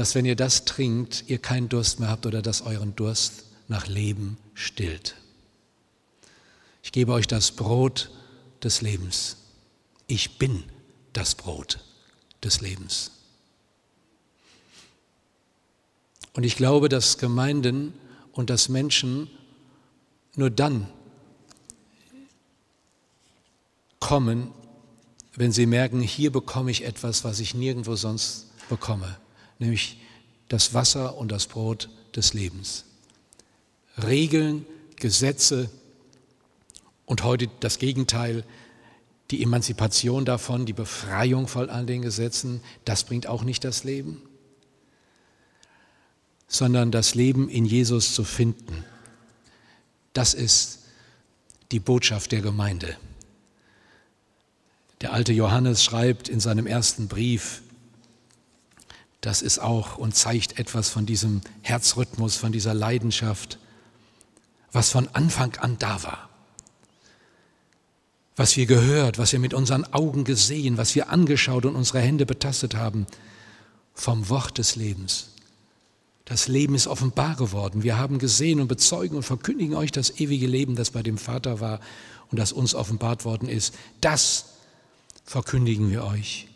dass 0.00 0.14
wenn 0.14 0.24
ihr 0.24 0.34
das 0.34 0.64
trinkt, 0.64 1.24
ihr 1.26 1.36
keinen 1.36 1.68
Durst 1.68 2.00
mehr 2.00 2.08
habt 2.08 2.24
oder 2.24 2.40
dass 2.40 2.62
euren 2.62 2.96
Durst 2.96 3.44
nach 3.68 3.86
Leben 3.86 4.38
stillt. 4.54 5.14
Ich 6.82 6.90
gebe 6.90 7.12
euch 7.12 7.26
das 7.26 7.50
Brot 7.50 8.10
des 8.62 8.80
Lebens. 8.80 9.36
Ich 10.06 10.38
bin 10.38 10.64
das 11.12 11.34
Brot 11.34 11.80
des 12.42 12.62
Lebens. 12.62 13.10
Und 16.32 16.44
ich 16.44 16.56
glaube, 16.56 16.88
dass 16.88 17.18
Gemeinden 17.18 17.92
und 18.32 18.48
dass 18.48 18.70
Menschen 18.70 19.28
nur 20.34 20.48
dann 20.48 20.88
kommen, 23.98 24.50
wenn 25.34 25.52
sie 25.52 25.66
merken, 25.66 26.00
hier 26.00 26.32
bekomme 26.32 26.70
ich 26.70 26.84
etwas, 26.84 27.22
was 27.22 27.38
ich 27.38 27.52
nirgendwo 27.52 27.96
sonst 27.96 28.46
bekomme 28.70 29.18
nämlich 29.60 29.98
das 30.48 30.74
Wasser 30.74 31.16
und 31.16 31.30
das 31.30 31.46
Brot 31.46 31.88
des 32.16 32.34
Lebens. 32.34 32.84
Regeln, 34.02 34.66
Gesetze 34.96 35.70
und 37.06 37.22
heute 37.22 37.48
das 37.60 37.78
Gegenteil, 37.78 38.44
die 39.30 39.42
Emanzipation 39.42 40.24
davon, 40.24 40.66
die 40.66 40.72
Befreiung 40.72 41.46
von 41.46 41.70
all 41.70 41.86
den 41.86 42.02
Gesetzen, 42.02 42.60
das 42.84 43.04
bringt 43.04 43.26
auch 43.28 43.44
nicht 43.44 43.62
das 43.64 43.84
Leben. 43.84 44.22
sondern 46.52 46.90
das 46.90 47.14
Leben 47.14 47.48
in 47.48 47.64
Jesus 47.64 48.12
zu 48.12 48.24
finden. 48.24 48.84
Das 50.14 50.34
ist 50.34 50.80
die 51.70 51.78
Botschaft 51.78 52.32
der 52.32 52.40
Gemeinde. 52.40 52.96
Der 55.00 55.12
alte 55.12 55.32
Johannes 55.32 55.84
schreibt 55.84 56.28
in 56.28 56.40
seinem 56.40 56.66
ersten 56.66 57.06
Brief, 57.06 57.62
das 59.20 59.42
ist 59.42 59.58
auch 59.58 59.98
und 59.98 60.14
zeigt 60.14 60.58
etwas 60.58 60.88
von 60.88 61.06
diesem 61.06 61.42
Herzrhythmus, 61.62 62.36
von 62.36 62.52
dieser 62.52 62.74
Leidenschaft, 62.74 63.58
was 64.72 64.90
von 64.90 65.08
Anfang 65.08 65.56
an 65.56 65.76
da 65.78 66.02
war. 66.02 66.28
Was 68.36 68.56
wir 68.56 68.64
gehört, 68.64 69.18
was 69.18 69.32
wir 69.32 69.38
mit 69.38 69.52
unseren 69.52 69.84
Augen 69.92 70.24
gesehen, 70.24 70.78
was 70.78 70.94
wir 70.94 71.10
angeschaut 71.10 71.66
und 71.66 71.76
unsere 71.76 72.00
Hände 72.00 72.24
betastet 72.24 72.74
haben, 72.74 73.06
vom 73.92 74.30
Wort 74.30 74.56
des 74.56 74.76
Lebens. 74.76 75.30
Das 76.24 76.48
Leben 76.48 76.74
ist 76.74 76.86
offenbar 76.86 77.36
geworden. 77.36 77.82
Wir 77.82 77.98
haben 77.98 78.18
gesehen 78.18 78.60
und 78.60 78.68
bezeugen 78.68 79.16
und 79.16 79.24
verkündigen 79.24 79.74
euch 79.74 79.90
das 79.90 80.20
ewige 80.20 80.46
Leben, 80.46 80.76
das 80.76 80.92
bei 80.92 81.02
dem 81.02 81.18
Vater 81.18 81.60
war 81.60 81.80
und 82.30 82.38
das 82.38 82.52
uns 82.52 82.74
offenbart 82.74 83.24
worden 83.24 83.48
ist. 83.48 83.74
Das 84.00 84.46
verkündigen 85.24 85.90
wir 85.90 86.04
euch 86.04 86.49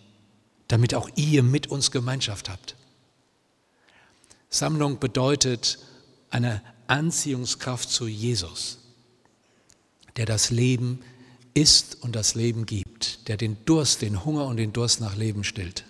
damit 0.68 0.94
auch 0.94 1.09
ihr 1.16 1.42
mit 1.42 1.66
uns 1.66 1.90
Gemeinschaft 1.90 2.49
habt. 2.49 2.76
Sammlung 4.50 4.99
bedeutet 4.99 5.78
eine 6.30 6.62
Anziehungskraft 6.87 7.90
zu 7.90 8.06
Jesus, 8.06 8.78
der 10.16 10.26
das 10.26 10.50
Leben 10.50 11.00
ist 11.54 12.02
und 12.02 12.14
das 12.16 12.35
Leben 12.35 12.66
gibt, 12.66 13.28
der 13.28 13.37
den 13.37 13.56
Durst, 13.64 14.02
den 14.02 14.25
Hunger 14.25 14.47
und 14.47 14.56
den 14.56 14.73
Durst 14.73 15.00
nach 15.00 15.16
Leben 15.16 15.44
stillt, 15.44 15.85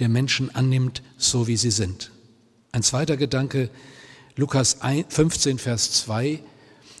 der 0.00 0.08
Menschen 0.08 0.54
annimmt, 0.54 1.02
so 1.16 1.46
wie 1.46 1.56
sie 1.56 1.70
sind. 1.70 2.10
Ein 2.72 2.82
zweiter 2.82 3.16
Gedanke, 3.16 3.70
Lukas 4.36 4.78
15, 5.08 5.58
Vers 5.58 5.92
2, 5.92 6.42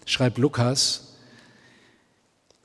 schreibt 0.06 0.38
Lukas, 0.38 1.05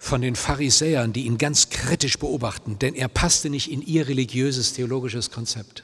von 0.01 0.23
den 0.23 0.35
Pharisäern, 0.35 1.13
die 1.13 1.27
ihn 1.27 1.37
ganz 1.37 1.69
kritisch 1.69 2.17
beobachten, 2.17 2.79
denn 2.79 2.95
er 2.95 3.07
passte 3.07 3.51
nicht 3.51 3.71
in 3.71 3.83
ihr 3.83 4.07
religiöses, 4.07 4.73
theologisches 4.73 5.29
Konzept. 5.29 5.83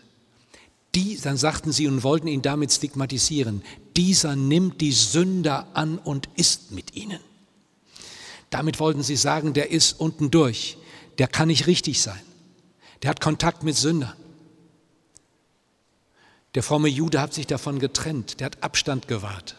Die, 0.96 1.20
dann 1.22 1.38
sagten 1.38 1.72
sie 1.72 1.86
und 1.86 2.02
wollten 2.02 2.28
ihn 2.28 2.42
damit 2.42 2.72
stigmatisieren, 2.72 3.62
dieser 3.96 4.36
nimmt 4.36 4.82
die 4.82 4.92
Sünder 4.92 5.68
an 5.76 6.00
und 6.00 6.30
isst 6.36 6.72
mit 6.72 6.96
ihnen. 6.96 7.20
Damit 8.50 8.80
wollten 8.80 9.04
sie 9.04 9.16
sagen, 9.16 9.54
der 9.54 9.70
ist 9.70 10.00
unten 10.00 10.32
durch, 10.32 10.80
der 11.20 11.28
kann 11.28 11.50
nicht 11.50 11.68
richtig 11.68 12.02
sein, 12.02 12.20
der 13.04 13.12
hat 13.12 13.22
Kontakt 13.22 13.62
mit 13.62 13.76
Sündern. 13.76 14.16
Der 16.56 16.64
fromme 16.64 16.90
Jude 16.90 17.22
hat 17.22 17.36
sich 17.36 17.46
davon 17.46 17.78
getrennt, 17.78 18.40
der 18.40 18.48
hat 18.48 18.64
Abstand 18.64 19.08
gewahrt. 19.08 19.58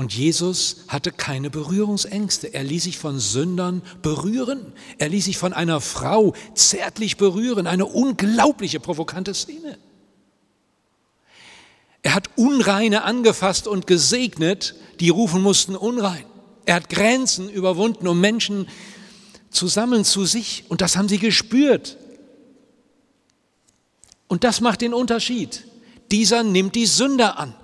Und 0.00 0.14
Jesus 0.14 0.76
hatte 0.88 1.12
keine 1.12 1.50
Berührungsängste. 1.50 2.54
Er 2.54 2.64
ließ 2.64 2.84
sich 2.84 2.96
von 2.96 3.18
Sündern 3.18 3.82
berühren. 4.00 4.72
Er 4.96 5.10
ließ 5.10 5.26
sich 5.26 5.36
von 5.36 5.52
einer 5.52 5.82
Frau 5.82 6.32
zärtlich 6.54 7.18
berühren. 7.18 7.66
Eine 7.66 7.84
unglaubliche, 7.84 8.80
provokante 8.80 9.34
Szene. 9.34 9.76
Er 12.00 12.14
hat 12.14 12.30
Unreine 12.36 13.02
angefasst 13.02 13.68
und 13.68 13.86
gesegnet, 13.86 14.74
die 15.00 15.10
rufen 15.10 15.42
mussten 15.42 15.76
unrein. 15.76 16.24
Er 16.64 16.76
hat 16.76 16.88
Grenzen 16.88 17.50
überwunden, 17.50 18.08
um 18.08 18.18
Menschen 18.22 18.68
zu 19.50 19.68
sammeln 19.68 20.06
zu 20.06 20.24
sich. 20.24 20.64
Und 20.70 20.80
das 20.80 20.96
haben 20.96 21.10
sie 21.10 21.18
gespürt. 21.18 21.98
Und 24.28 24.44
das 24.44 24.62
macht 24.62 24.80
den 24.80 24.94
Unterschied. 24.94 25.66
Dieser 26.10 26.42
nimmt 26.42 26.74
die 26.74 26.86
Sünder 26.86 27.38
an 27.38 27.54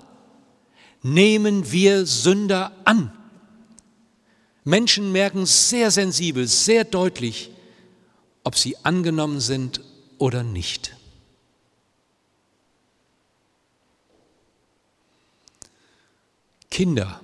nehmen 1.13 1.71
wir 1.71 2.05
Sünder 2.05 2.71
an. 2.83 3.11
Menschen 4.63 5.13
merken 5.13 5.45
sehr 5.45 5.91
sensibel, 5.91 6.47
sehr 6.47 6.83
deutlich, 6.83 7.49
ob 8.43 8.57
sie 8.57 8.75
angenommen 8.83 9.39
sind 9.39 9.81
oder 10.17 10.43
nicht. 10.43 10.95
Kinder 16.69 17.21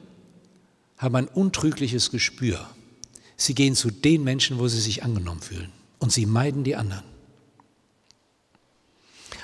haben 0.97 1.15
ein 1.17 1.27
untrügliches 1.27 2.11
Gespür. 2.11 2.69
Sie 3.35 3.53
gehen 3.53 3.75
zu 3.75 3.91
den 3.91 4.23
Menschen, 4.23 4.59
wo 4.59 4.69
sie 4.69 4.79
sich 4.79 5.03
angenommen 5.03 5.41
fühlen 5.41 5.71
und 5.99 6.13
sie 6.13 6.25
meiden 6.25 6.63
die 6.63 6.77
anderen. 6.77 7.12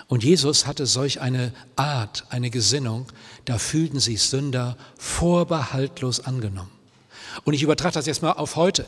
Und 0.09 0.23
Jesus 0.23 0.65
hatte 0.65 0.87
solch 0.87 1.21
eine 1.21 1.53
Art, 1.75 2.25
eine 2.29 2.49
Gesinnung, 2.49 3.05
da 3.45 3.59
fühlten 3.59 3.99
sich 3.99 4.23
Sünder 4.23 4.75
vorbehaltlos 4.97 6.19
angenommen. 6.19 6.71
Und 7.43 7.53
ich 7.53 7.61
übertrage 7.61 7.93
das 7.93 8.07
jetzt 8.07 8.23
mal 8.23 8.31
auf 8.31 8.55
heute. 8.55 8.87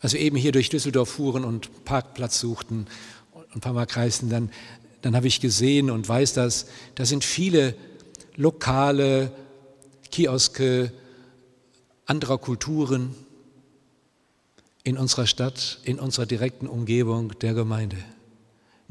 Als 0.00 0.12
wir 0.12 0.20
eben 0.20 0.36
hier 0.36 0.52
durch 0.52 0.68
Düsseldorf 0.68 1.10
fuhren 1.10 1.44
und 1.44 1.84
Parkplatz 1.84 2.38
suchten 2.38 2.86
und 3.32 3.56
ein 3.56 3.60
paar 3.60 3.72
Mal 3.72 3.86
kreisten, 3.86 4.30
dann, 4.30 4.52
dann 5.00 5.16
habe 5.16 5.26
ich 5.26 5.40
gesehen 5.40 5.90
und 5.90 6.08
weiß 6.08 6.32
das, 6.34 6.66
da 6.94 7.04
sind 7.04 7.24
viele 7.24 7.74
lokale 8.36 9.32
Kioske 10.12 10.92
anderer 12.06 12.38
Kulturen 12.38 13.12
in 14.84 14.96
unserer 14.98 15.26
Stadt, 15.26 15.80
in 15.82 15.98
unserer 15.98 16.26
direkten 16.26 16.68
Umgebung 16.68 17.36
der 17.40 17.54
Gemeinde. 17.54 17.96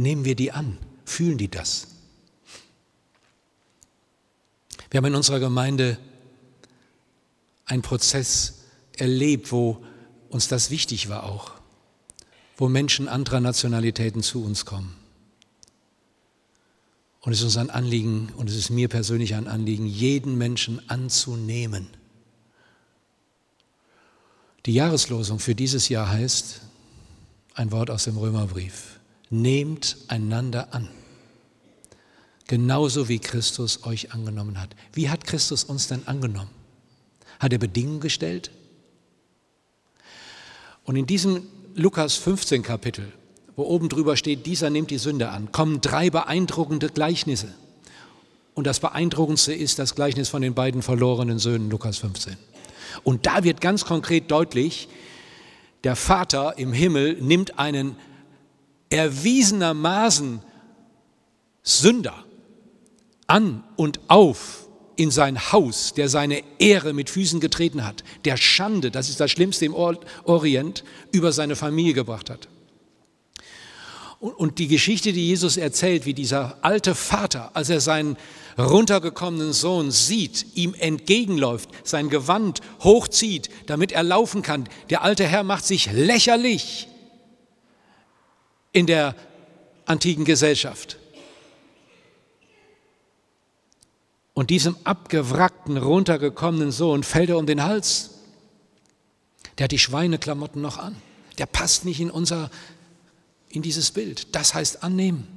Nehmen 0.02 0.26
wir 0.26 0.36
die 0.36 0.52
an? 0.52 0.80
Fühlen 1.06 1.38
die 1.38 1.48
das? 1.48 1.88
Wir 4.90 4.98
haben 4.98 5.06
in 5.06 5.16
unserer 5.16 5.40
Gemeinde 5.40 6.00
einen 7.66 7.84
Prozess 7.84 8.64
erlebt, 8.98 9.52
wo 9.52 9.86
uns 10.30 10.48
das 10.48 10.72
wichtig 10.72 11.08
war 11.08 11.24
auch, 11.24 11.52
wo 12.58 12.68
Menschen 12.68 13.08
anderer 13.08 13.42
Nationalitäten 13.42 14.24
zu 14.24 14.44
uns 14.44 14.66
kommen. 14.66 14.96
Und 17.22 17.34
es 17.34 17.40
ist 17.40 17.46
uns 17.46 17.58
ein 17.58 17.70
Anliegen, 17.70 18.34
und 18.38 18.50
es 18.50 18.56
ist 18.56 18.72
mir 18.72 18.90
persönlich 18.90 19.36
ein 19.36 19.48
Anliegen, 19.48 19.86
jeden 19.86 20.36
Menschen 20.36 20.82
anzunehmen. 20.90 21.88
Die 24.66 24.74
Jahreslosung 24.74 25.38
für 25.38 25.54
dieses 25.54 25.90
Jahr 25.90 26.10
heißt, 26.10 26.62
ein 27.54 27.72
Wort 27.72 27.92
aus 27.92 28.06
dem 28.06 28.18
Römerbrief, 28.18 28.91
Nehmt 29.32 29.98
einander 30.08 30.74
an. 30.74 30.88
Genauso 32.48 33.08
wie 33.08 33.20
Christus 33.20 33.86
euch 33.86 34.14
angenommen 34.14 34.60
hat. 34.60 34.76
Wie 34.94 35.10
hat 35.10 35.24
Christus 35.24 35.64
uns 35.64 35.88
denn 35.88 36.06
angenommen? 36.06 36.50
Hat 37.40 37.54
er 37.54 37.60
Bedingungen 37.60 38.02
gestellt? 38.02 38.52
Und 40.84 40.98
in 40.98 41.06
diesem 41.06 41.44
Lukas 41.76 42.16
15 42.16 42.62
Kapitel, 42.62 43.12
wo 43.56 43.64
oben 43.64 43.88
drüber 43.88 44.18
steht, 44.18 44.46
dieser 44.46 44.70
nimmt 44.70 44.92
die 44.92 44.98
Sünde 44.98 45.30
an, 45.30 45.52
kommen 45.54 45.80
drei 45.80 46.10
beeindruckende 46.10 46.90
Gleichnisse. 46.90 47.48
Und 48.54 48.68
das 48.68 48.82
beeindruckendste 48.82 49.54
ist 49.54 49.80
das 49.80 49.96
Gleichnis 49.96 50.28
von 50.28 50.42
den 50.42 50.54
beiden 50.54 50.82
verlorenen 50.82 51.40
Söhnen, 51.40 51.70
Lukas 51.70 52.00
15. 52.00 52.36
Und 53.04 53.26
da 53.26 53.46
wird 53.46 53.62
ganz 53.62 53.86
konkret 53.86 54.30
deutlich, 54.30 54.90
der 55.86 55.96
Vater 55.96 56.58
im 56.58 56.74
Himmel 56.74 57.22
nimmt 57.22 57.58
einen 57.58 57.96
erwiesenermaßen 58.92 60.42
Sünder 61.64 62.26
an 63.28 63.64
und 63.76 64.00
auf 64.08 64.68
in 64.98 65.10
sein 65.10 65.52
Haus, 65.52 65.94
der 65.96 66.10
seine 66.10 66.44
Ehre 66.60 66.94
mit 66.94 67.10
Füßen 67.10 67.40
getreten 67.40 67.86
hat, 67.86 68.04
der 68.26 68.38
Schande, 68.38 68.92
das 68.92 69.10
ist 69.10 69.20
das 69.20 69.32
Schlimmste 69.32 69.66
im 69.66 69.74
Orient, 69.74 70.84
über 71.12 71.32
seine 71.32 71.56
Familie 71.56 71.94
gebracht 71.94 72.30
hat. 72.30 72.50
Und 74.20 74.60
die 74.60 74.68
Geschichte, 74.68 75.14
die 75.14 75.26
Jesus 75.26 75.58
erzählt, 75.58 76.06
wie 76.06 76.14
dieser 76.14 76.60
alte 76.62 76.94
Vater, 76.94 77.50
als 77.56 77.72
er 77.72 77.82
seinen 77.82 78.18
runtergekommenen 78.56 79.54
Sohn 79.54 79.90
sieht, 79.90 80.46
ihm 80.54 80.76
entgegenläuft, 80.76 81.70
sein 81.84 82.10
Gewand 82.10 82.62
hochzieht, 82.84 83.50
damit 83.66 83.92
er 83.92 84.04
laufen 84.04 84.44
kann. 84.44 84.70
Der 84.92 85.02
alte 85.02 85.26
Herr 85.26 85.42
macht 85.42 85.66
sich 85.66 85.92
lächerlich 85.92 86.88
in 88.72 88.86
der 88.88 89.16
antiken 89.86 90.26
Gesellschaft. 90.26 90.98
Und 94.34 94.50
diesem 94.50 94.76
abgewrackten, 94.86 95.78
runtergekommenen 95.78 96.72
Sohn 96.72 97.04
fällt 97.04 97.30
er 97.30 97.38
um 97.38 97.46
den 97.46 97.64
Hals. 97.64 98.12
Der 99.58 99.66
hat 99.66 99.72
die 99.72 99.80
Schweineklamotten 99.80 100.62
noch 100.62 100.78
an. 100.78 100.96
Der 101.38 101.46
passt 101.46 101.86
nicht 101.86 102.00
in 102.00 102.10
unser, 102.10 102.50
in 103.50 103.62
dieses 103.62 103.92
Bild. 103.92 104.34
Das 104.36 104.54
heißt 104.54 104.84
annehmen. 104.84 105.28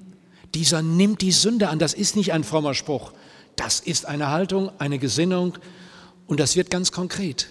Dieser 0.54 0.82
nimmt 0.82 1.20
die 1.20 1.32
Sünde 1.32 1.68
an. 1.68 1.80
Das 1.80 1.94
ist 1.94 2.14
nicht 2.14 2.32
ein 2.32 2.44
frommer 2.44 2.74
Spruch. 2.74 3.12
Das 3.56 3.80
ist 3.80 4.06
eine 4.06 4.30
Haltung, 4.30 4.70
eine 4.78 4.98
Gesinnung 4.98 5.58
und 6.26 6.40
das 6.40 6.56
wird 6.56 6.70
ganz 6.70 6.92
konkret. 6.92 7.48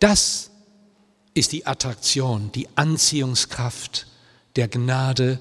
Das 0.00 0.50
ist 1.38 1.52
die 1.52 1.66
Attraktion, 1.66 2.50
die 2.52 2.68
Anziehungskraft 2.74 4.08
der 4.56 4.66
Gnade 4.66 5.38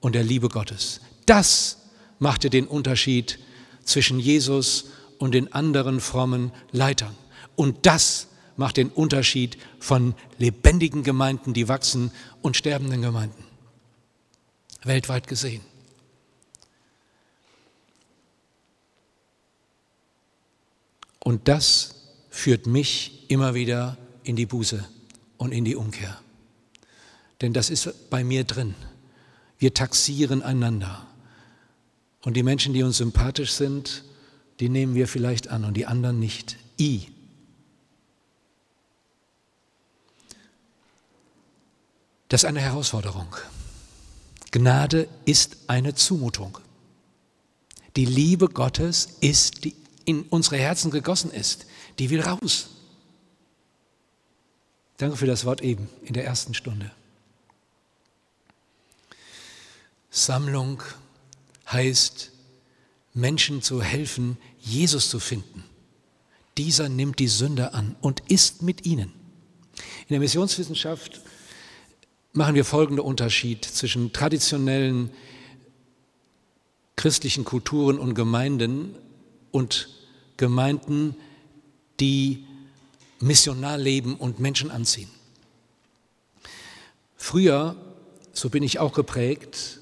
und 0.00 0.14
der 0.14 0.22
Liebe 0.22 0.50
Gottes. 0.50 1.00
Das 1.24 1.78
machte 2.18 2.50
den 2.50 2.66
Unterschied 2.66 3.38
zwischen 3.82 4.20
Jesus 4.20 4.90
und 5.18 5.32
den 5.32 5.52
anderen 5.54 6.00
frommen 6.00 6.52
Leitern. 6.70 7.16
Und 7.56 7.86
das 7.86 8.26
macht 8.56 8.76
den 8.76 8.90
Unterschied 8.90 9.56
von 9.80 10.14
lebendigen 10.36 11.02
Gemeinden, 11.02 11.54
die 11.54 11.66
wachsen, 11.66 12.10
und 12.42 12.56
sterbenden 12.58 13.00
Gemeinden. 13.00 13.42
Weltweit 14.84 15.26
gesehen. 15.26 15.62
Und 21.20 21.48
das 21.48 21.94
führt 22.28 22.66
mich 22.66 23.24
immer 23.28 23.54
wieder 23.54 23.96
in 24.22 24.36
die 24.36 24.46
Buße 24.46 24.86
und 25.38 25.52
in 25.52 25.64
die 25.64 25.76
Umkehr. 25.76 26.20
Denn 27.40 27.52
das 27.52 27.70
ist 27.70 28.10
bei 28.10 28.24
mir 28.24 28.44
drin. 28.44 28.74
Wir 29.58 29.74
taxieren 29.74 30.42
einander. 30.42 31.06
Und 32.22 32.34
die 32.34 32.42
Menschen, 32.42 32.74
die 32.74 32.82
uns 32.82 32.96
sympathisch 32.96 33.52
sind, 33.52 34.04
die 34.60 34.68
nehmen 34.68 34.94
wir 34.94 35.06
vielleicht 35.06 35.48
an 35.48 35.64
und 35.64 35.74
die 35.74 35.86
anderen 35.86 36.18
nicht. 36.18 36.56
I. 36.78 37.08
Das 42.28 42.42
ist 42.42 42.48
eine 42.48 42.60
Herausforderung. 42.60 43.36
Gnade 44.50 45.08
ist 45.24 45.56
eine 45.68 45.94
Zumutung. 45.94 46.58
Die 47.94 48.06
Liebe 48.06 48.48
Gottes 48.48 49.08
ist, 49.20 49.64
die 49.64 49.76
in 50.04 50.22
unsere 50.22 50.56
Herzen 50.56 50.90
gegossen 50.90 51.30
ist, 51.30 51.66
die 51.98 52.10
will 52.10 52.20
raus. 52.20 52.70
Danke 54.98 55.16
für 55.16 55.26
das 55.26 55.44
Wort 55.44 55.60
eben 55.60 55.88
in 56.02 56.14
der 56.14 56.24
ersten 56.24 56.54
Stunde. 56.54 56.90
Sammlung 60.10 60.82
heißt, 61.70 62.32
Menschen 63.12 63.60
zu 63.62 63.82
helfen, 63.82 64.38
Jesus 64.60 65.10
zu 65.10 65.20
finden. 65.20 65.64
Dieser 66.56 66.88
nimmt 66.88 67.18
die 67.18 67.28
Sünder 67.28 67.74
an 67.74 67.96
und 68.00 68.20
ist 68.28 68.62
mit 68.62 68.86
ihnen. 68.86 69.12
In 70.08 70.10
der 70.10 70.20
Missionswissenschaft 70.20 71.20
machen 72.32 72.54
wir 72.54 72.64
folgenden 72.64 73.04
Unterschied 73.04 73.64
zwischen 73.64 74.12
traditionellen 74.12 75.10
christlichen 76.96 77.44
Kulturen 77.44 77.98
und 77.98 78.14
Gemeinden 78.14 78.94
und 79.50 79.90
Gemeinden, 80.38 81.14
die 82.00 82.46
missionar 83.20 83.78
leben 83.78 84.16
und 84.16 84.40
Menschen 84.40 84.70
anziehen. 84.70 85.10
Früher, 87.16 87.76
so 88.32 88.50
bin 88.50 88.62
ich 88.62 88.78
auch 88.78 88.92
geprägt, 88.92 89.80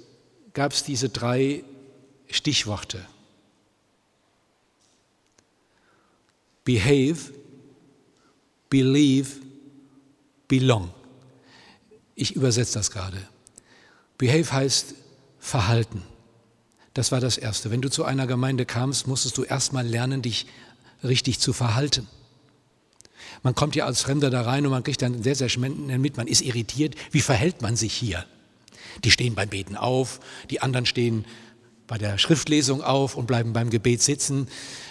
gab 0.52 0.72
es 0.72 0.84
diese 0.84 1.08
drei 1.08 1.64
Stichworte. 2.28 3.04
Behave, 6.64 7.32
believe, 8.70 9.30
belong. 10.48 10.90
Ich 12.14 12.36
übersetze 12.36 12.74
das 12.74 12.90
gerade. 12.90 13.28
Behave 14.16 14.52
heißt 14.52 14.94
Verhalten. 15.38 16.02
Das 16.94 17.10
war 17.10 17.20
das 17.20 17.36
Erste. 17.36 17.70
Wenn 17.70 17.82
du 17.82 17.90
zu 17.90 18.04
einer 18.04 18.26
Gemeinde 18.26 18.64
kamst, 18.64 19.06
musstest 19.06 19.36
du 19.36 19.42
erstmal 19.42 19.86
lernen, 19.86 20.22
dich 20.22 20.46
richtig 21.02 21.40
zu 21.40 21.52
verhalten. 21.52 22.08
Man 23.42 23.54
kommt 23.54 23.74
ja 23.76 23.86
als 23.86 24.02
Fremder 24.02 24.30
da 24.30 24.42
rein 24.42 24.64
und 24.64 24.70
man 24.70 24.82
kriegt 24.82 25.02
dann 25.02 25.22
sehr, 25.22 25.34
sehr 25.34 25.48
schnell 25.48 25.98
mit, 25.98 26.16
man 26.16 26.26
ist 26.26 26.42
irritiert. 26.42 26.94
Wie 27.10 27.20
verhält 27.20 27.62
man 27.62 27.76
sich 27.76 27.92
hier? 27.92 28.24
Die 29.02 29.10
stehen 29.10 29.34
beim 29.34 29.48
Beten 29.48 29.76
auf, 29.76 30.20
die 30.50 30.62
anderen 30.62 30.86
stehen 30.86 31.24
bei 31.86 31.98
der 31.98 32.16
Schriftlesung 32.18 32.82
auf 32.82 33.16
und 33.16 33.26
bleiben 33.26 33.52
beim 33.52 33.70
Gebet 33.70 34.02
sitzen. 34.02 34.48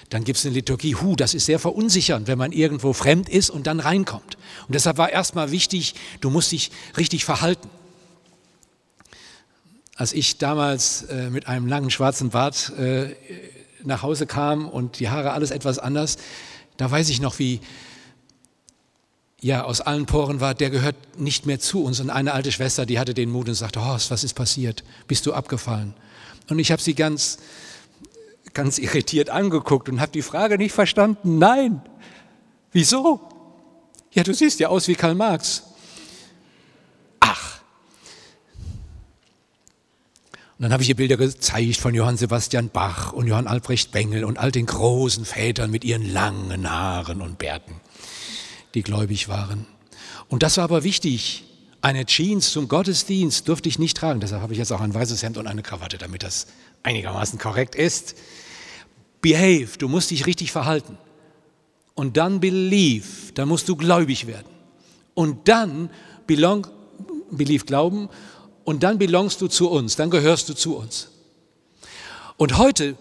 Dann 0.10 0.23
gibt 0.23 0.38
es 0.38 0.45
eine 0.45 0.53
Liturgie. 0.53 0.95
Hu, 0.95 1.15
das 1.15 1.34
ist 1.34 1.45
sehr 1.45 1.58
verunsichernd, 1.58 2.27
wenn 2.27 2.38
man 2.38 2.51
irgendwo 2.51 2.93
fremd 2.93 3.29
ist 3.29 3.49
und 3.49 3.65
dann 3.65 3.79
reinkommt. 3.79 4.38
Und 4.67 4.75
deshalb 4.75 4.97
war 4.97 5.10
erstmal 5.10 5.51
wichtig, 5.51 5.95
du 6.21 6.29
musst 6.29 6.51
dich 6.51 6.71
richtig 6.97 7.25
verhalten. 7.25 7.69
Als 9.95 10.13
ich 10.13 10.38
damals 10.38 11.03
äh, 11.03 11.29
mit 11.29 11.47
einem 11.47 11.67
langen 11.67 11.89
schwarzen 11.89 12.29
Bart 12.29 12.71
äh, 12.77 13.15
nach 13.84 14.01
Hause 14.01 14.27
kam 14.27 14.67
und 14.67 14.99
die 14.99 15.10
Haare 15.10 15.32
alles 15.32 15.51
etwas 15.51 15.79
anders, 15.79 16.17
da 16.77 16.89
weiß 16.89 17.10
ich 17.10 17.21
noch, 17.21 17.39
wie 17.39 17.60
ja 19.43 19.65
aus 19.65 19.82
allen 19.82 20.06
Poren 20.06 20.39
war, 20.39 20.56
der 20.56 20.69
gehört 20.69 20.95
nicht 21.19 21.45
mehr 21.45 21.60
zu 21.60 21.84
uns. 21.84 21.99
Und 21.99 22.10
eine 22.10 22.34
alte 22.34 22.51
Schwester, 22.51 22.86
die 22.86 22.97
hatte 22.97 23.13
den 23.13 23.29
Mut 23.29 23.49
und 23.49 23.56
sagte, 23.56 23.86
Horst, 23.86 24.10
was 24.10 24.23
ist 24.23 24.34
passiert? 24.34 24.84
Bist 25.08 25.25
du 25.25 25.34
abgefallen? 25.34 25.93
Und 26.49 26.60
ich 26.60 26.71
habe 26.71 26.82
sie 26.82 26.95
ganz, 26.95 27.38
ganz 28.53 28.77
irritiert 28.77 29.29
angeguckt 29.29 29.89
und 29.89 29.99
habe 29.99 30.12
die 30.12 30.21
Frage 30.21 30.58
nicht 30.58 30.73
verstanden. 30.73 31.38
Nein. 31.38 31.82
Wieso? 32.71 33.19
Ja, 34.12 34.23
du 34.23 34.34
siehst 34.34 34.60
ja 34.60 34.69
aus 34.69 34.88
wie 34.88 34.95
Karl 34.95 35.15
Marx. 35.15 35.63
Ach. 37.19 37.60
Und 40.58 40.63
dann 40.63 40.71
habe 40.71 40.84
ich 40.84 40.89
ihr 40.89 40.95
Bilder 40.95 41.17
gezeigt 41.17 41.77
von 41.77 41.93
Johann 41.93 42.15
Sebastian 42.15 42.69
Bach 42.69 43.12
und 43.12 43.27
Johann 43.27 43.47
Albrecht 43.47 43.91
Bengel 43.91 44.23
und 44.23 44.39
all 44.39 44.51
den 44.53 44.67
großen 44.67 45.25
Vätern 45.25 45.69
mit 45.69 45.84
ihren 45.84 46.12
langen 46.12 46.69
Haaren 46.69 47.21
und 47.21 47.38
Bärten 47.38 47.82
die 48.73 48.83
gläubig 48.83 49.27
waren. 49.27 49.65
Und 50.29 50.43
das 50.43 50.57
war 50.57 50.65
aber 50.65 50.83
wichtig. 50.83 51.43
Eine 51.81 52.05
Jeans 52.05 52.51
zum 52.51 52.67
Gottesdienst 52.67 53.47
durfte 53.47 53.69
ich 53.69 53.77
nicht 53.77 53.97
tragen. 53.97 54.19
Deshalb 54.19 54.41
habe 54.41 54.53
ich 54.53 54.59
jetzt 54.59 54.71
auch 54.71 54.81
ein 54.81 54.93
weißes 54.93 55.21
Hemd 55.21 55.38
und 55.38 55.47
eine 55.47 55.63
Krawatte, 55.63 55.97
damit 55.97 56.23
das 56.23 56.47
einigermaßen 56.83 57.39
korrekt 57.39 57.75
ist. 57.75 58.15
Behave, 59.21 59.77
du 59.77 59.88
musst 59.88 60.12
dich 60.12 60.25
richtig 60.25 60.51
verhalten. 60.51 60.97
Und 61.95 62.17
dann 62.17 62.39
believe, 62.39 63.33
dann 63.33 63.47
musst 63.47 63.69
du 63.69 63.75
gläubig 63.75 64.27
werden. 64.27 64.47
Und 65.13 65.47
dann 65.47 65.89
belong, 66.25 66.67
believe 67.31 67.65
glauben, 67.65 68.09
und 68.63 68.83
dann 68.83 68.97
belongst 68.97 69.41
du 69.41 69.47
zu 69.47 69.69
uns, 69.69 69.95
dann 69.95 70.09
gehörst 70.09 70.49
du 70.49 70.53
zu 70.53 70.77
uns. 70.77 71.09
Und 72.38 72.57
heute, 72.57 72.95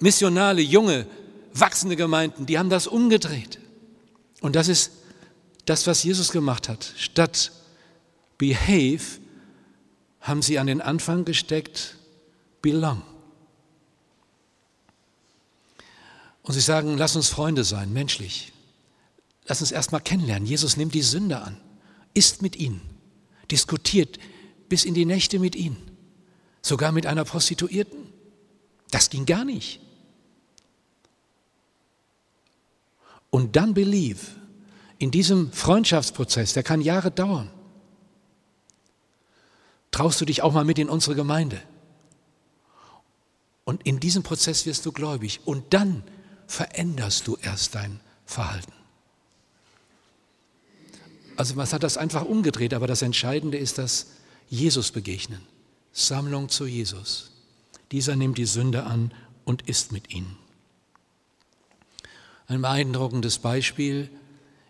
missionale, 0.00 0.62
junge, 0.62 1.06
wachsende 1.52 1.96
Gemeinden, 1.96 2.46
die 2.46 2.58
haben 2.58 2.70
das 2.70 2.86
umgedreht. 2.86 3.60
Und 4.42 4.56
das 4.56 4.68
ist 4.68 4.90
das, 5.64 5.86
was 5.86 6.02
Jesus 6.02 6.32
gemacht 6.32 6.68
hat. 6.68 6.92
Statt 6.98 7.52
behave 8.36 9.20
haben 10.20 10.42
sie 10.42 10.58
an 10.58 10.66
den 10.66 10.80
Anfang 10.80 11.24
gesteckt, 11.24 11.96
belong. 12.60 13.02
Und 16.42 16.54
sie 16.54 16.60
sagen, 16.60 16.98
lass 16.98 17.14
uns 17.14 17.28
Freunde 17.28 17.62
sein, 17.62 17.92
menschlich. 17.92 18.52
Lass 19.46 19.60
uns 19.60 19.70
erstmal 19.70 20.00
kennenlernen. 20.00 20.46
Jesus 20.46 20.76
nimmt 20.76 20.94
die 20.94 21.02
Sünde 21.02 21.40
an, 21.40 21.56
isst 22.14 22.42
mit 22.42 22.56
ihnen, 22.56 22.80
diskutiert 23.50 24.18
bis 24.68 24.84
in 24.84 24.94
die 24.94 25.04
Nächte 25.04 25.38
mit 25.38 25.54
ihnen, 25.54 25.76
sogar 26.62 26.90
mit 26.90 27.06
einer 27.06 27.24
Prostituierten. 27.24 28.12
Das 28.90 29.08
ging 29.08 29.24
gar 29.24 29.44
nicht. 29.44 29.80
Und 33.32 33.56
dann 33.56 33.72
believe. 33.72 34.20
In 34.98 35.10
diesem 35.10 35.50
Freundschaftsprozess, 35.52 36.52
der 36.52 36.62
kann 36.62 36.80
Jahre 36.80 37.10
dauern, 37.10 37.50
traust 39.90 40.20
du 40.20 40.24
dich 40.24 40.42
auch 40.42 40.52
mal 40.52 40.64
mit 40.64 40.78
in 40.78 40.88
unsere 40.88 41.16
Gemeinde. 41.16 41.60
Und 43.64 43.84
in 43.84 44.00
diesem 44.00 44.22
Prozess 44.22 44.66
wirst 44.66 44.84
du 44.86 44.92
gläubig. 44.92 45.40
Und 45.44 45.72
dann 45.74 46.04
veränderst 46.46 47.26
du 47.26 47.36
erst 47.40 47.74
dein 47.74 48.00
Verhalten. 48.26 48.72
Also 51.36 51.54
man 51.54 51.66
hat 51.66 51.82
das 51.82 51.96
einfach 51.96 52.24
umgedreht, 52.24 52.74
aber 52.74 52.86
das 52.86 53.02
Entscheidende 53.02 53.56
ist 53.56 53.78
das 53.78 54.08
Jesus 54.48 54.90
begegnen. 54.90 55.40
Sammlung 55.92 56.50
zu 56.50 56.66
Jesus. 56.66 57.32
Dieser 57.90 58.14
nimmt 58.14 58.36
die 58.36 58.44
Sünde 58.44 58.84
an 58.84 59.12
und 59.44 59.62
ist 59.62 59.90
mit 59.90 60.12
ihnen. 60.12 60.36
Ein 62.46 62.62
beeindruckendes 62.62 63.38
Beispiel 63.38 64.10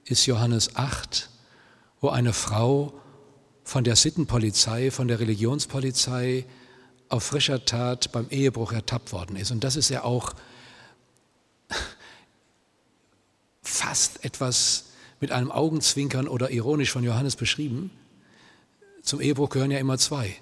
ist 0.04 0.26
Johannes 0.26 0.76
8, 0.76 1.30
wo 2.00 2.10
eine 2.10 2.32
Frau 2.32 2.92
von 3.64 3.84
der 3.84 3.96
Sittenpolizei, 3.96 4.90
von 4.90 5.08
der 5.08 5.20
Religionspolizei 5.20 6.44
auf 7.08 7.24
frischer 7.24 7.64
Tat 7.64 8.12
beim 8.12 8.28
Ehebruch 8.30 8.72
ertappt 8.72 9.12
worden 9.12 9.36
ist. 9.36 9.50
Und 9.50 9.64
das 9.64 9.76
ist 9.76 9.88
ja 9.88 10.02
auch 10.04 10.34
fast 13.62 14.24
etwas 14.24 14.86
mit 15.20 15.30
einem 15.30 15.52
Augenzwinkern 15.52 16.26
oder 16.26 16.50
ironisch 16.50 16.90
von 16.90 17.04
Johannes 17.04 17.36
beschrieben. 17.36 17.90
Zum 19.02 19.20
Ehebruch 19.20 19.50
gehören 19.50 19.70
ja 19.70 19.78
immer 19.78 19.98
zwei. 19.98 20.36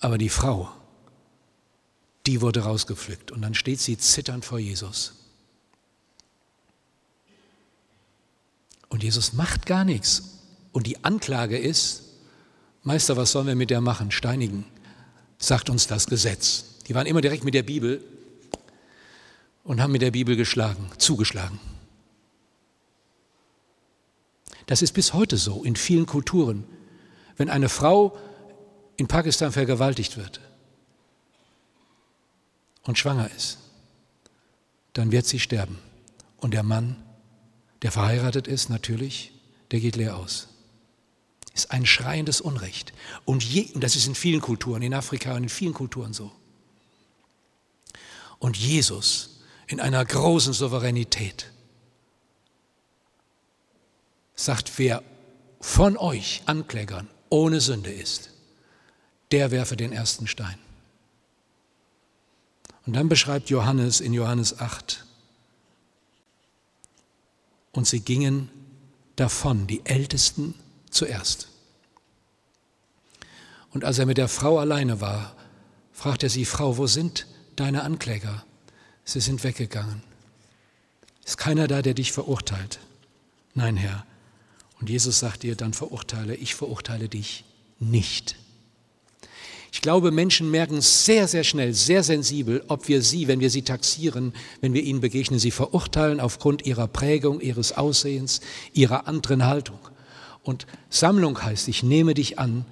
Aber 0.00 0.18
die 0.18 0.28
Frau, 0.28 0.70
die 2.26 2.40
wurde 2.40 2.60
rausgepflückt 2.60 3.30
und 3.30 3.42
dann 3.42 3.54
steht 3.54 3.80
sie 3.80 3.96
zitternd 3.96 4.44
vor 4.44 4.58
Jesus. 4.58 5.14
Und 8.88 9.02
Jesus 9.02 9.32
macht 9.32 9.66
gar 9.66 9.84
nichts. 9.84 10.40
Und 10.72 10.86
die 10.86 11.04
Anklage 11.04 11.58
ist, 11.58 12.02
Meister, 12.82 13.16
was 13.16 13.32
sollen 13.32 13.46
wir 13.46 13.56
mit 13.56 13.70
der 13.70 13.80
machen? 13.80 14.10
Steinigen, 14.10 14.64
sagt 15.38 15.70
uns 15.70 15.86
das 15.86 16.06
Gesetz. 16.06 16.64
Die 16.86 16.94
waren 16.94 17.06
immer 17.06 17.20
direkt 17.20 17.44
mit 17.44 17.54
der 17.54 17.62
Bibel 17.62 18.02
und 19.64 19.80
haben 19.80 19.92
mit 19.92 20.02
der 20.02 20.12
Bibel 20.12 20.36
geschlagen, 20.36 20.90
zugeschlagen. 20.98 21.58
Das 24.66 24.82
ist 24.82 24.92
bis 24.92 25.12
heute 25.12 25.36
so 25.36 25.62
in 25.62 25.76
vielen 25.76 26.06
Kulturen. 26.06 26.64
Wenn 27.36 27.50
eine 27.50 27.68
Frau 27.68 28.16
in 28.96 29.06
Pakistan 29.06 29.52
vergewaltigt 29.52 30.16
wird 30.16 30.40
und 32.86 32.98
schwanger 32.98 33.30
ist, 33.36 33.58
dann 34.92 35.12
wird 35.12 35.26
sie 35.26 35.40
sterben. 35.40 35.78
Und 36.38 36.54
der 36.54 36.62
Mann, 36.62 36.96
der 37.82 37.92
verheiratet 37.92 38.46
ist, 38.46 38.68
natürlich, 38.68 39.32
der 39.70 39.80
geht 39.80 39.96
leer 39.96 40.16
aus. 40.16 40.48
Ist 41.54 41.70
ein 41.70 41.86
schreiendes 41.86 42.40
Unrecht. 42.40 42.92
Und, 43.24 43.42
je, 43.42 43.70
und 43.72 43.82
das 43.82 43.96
ist 43.96 44.06
in 44.06 44.14
vielen 44.14 44.40
Kulturen, 44.40 44.82
in 44.82 44.94
Afrika 44.94 45.34
und 45.34 45.44
in 45.44 45.48
vielen 45.48 45.74
Kulturen 45.74 46.12
so. 46.12 46.30
Und 48.38 48.56
Jesus 48.56 49.40
in 49.66 49.80
einer 49.80 50.04
großen 50.04 50.52
Souveränität 50.52 51.50
sagt, 54.34 54.78
wer 54.78 55.02
von 55.60 55.96
euch 55.96 56.42
Anklägern 56.46 57.08
ohne 57.30 57.60
Sünde 57.60 57.90
ist, 57.90 58.30
der 59.32 59.50
werfe 59.50 59.76
den 59.76 59.92
ersten 59.92 60.26
Stein. 60.26 60.58
Und 62.86 62.94
dann 62.94 63.08
beschreibt 63.08 63.50
Johannes 63.50 64.00
in 64.00 64.12
Johannes 64.12 64.58
8, 64.58 65.04
und 67.76 67.86
sie 67.86 68.00
gingen 68.00 68.48
davon, 69.16 69.66
die 69.66 69.84
Ältesten 69.84 70.54
zuerst. 70.90 71.48
Und 73.70 73.84
als 73.84 73.98
er 73.98 74.06
mit 74.06 74.16
der 74.16 74.28
Frau 74.28 74.58
alleine 74.58 75.02
war, 75.02 75.36
fragt 75.92 76.22
er 76.22 76.30
sie, 76.30 76.46
Frau, 76.46 76.78
wo 76.78 76.86
sind 76.86 77.26
deine 77.54 77.82
Ankläger? 77.82 78.44
Sie 79.04 79.20
sind 79.20 79.44
weggegangen. 79.44 80.02
Ist 81.24 81.36
keiner 81.36 81.68
da, 81.68 81.82
der 81.82 81.92
dich 81.92 82.12
verurteilt? 82.12 82.80
Nein, 83.52 83.76
Herr. 83.76 84.06
Und 84.80 84.88
Jesus 84.88 85.18
sagt 85.18 85.44
ihr, 85.44 85.54
dann 85.54 85.74
verurteile, 85.74 86.34
ich 86.34 86.54
verurteile 86.54 87.08
dich 87.08 87.44
nicht. 87.78 88.36
Ich 89.76 89.82
glaube, 89.82 90.10
Menschen 90.10 90.50
merken 90.50 90.80
sehr, 90.80 91.28
sehr 91.28 91.44
schnell, 91.44 91.74
sehr 91.74 92.02
sensibel, 92.02 92.64
ob 92.68 92.88
wir 92.88 93.02
sie, 93.02 93.28
wenn 93.28 93.40
wir 93.40 93.50
sie 93.50 93.60
taxieren, 93.60 94.32
wenn 94.62 94.72
wir 94.72 94.82
ihnen 94.82 95.02
begegnen, 95.02 95.38
sie 95.38 95.50
verurteilen 95.50 96.18
aufgrund 96.18 96.64
ihrer 96.64 96.88
Prägung, 96.88 97.42
ihres 97.42 97.76
Aussehens, 97.76 98.40
ihrer 98.72 99.06
anderen 99.06 99.44
Haltung. 99.44 99.78
Und 100.42 100.66
Sammlung 100.88 101.42
heißt, 101.42 101.68
ich 101.68 101.82
nehme 101.82 102.14
dich 102.14 102.38
an, 102.38 102.64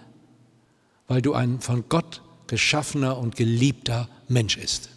weil 1.07 1.21
du 1.21 1.35
ein 1.35 1.61
von 1.61 1.85
Gott 1.90 2.23
geschaffener 2.47 3.19
und 3.19 3.37
geliebter 3.37 4.09
Mensch 4.27 4.57
ist. 4.57 4.88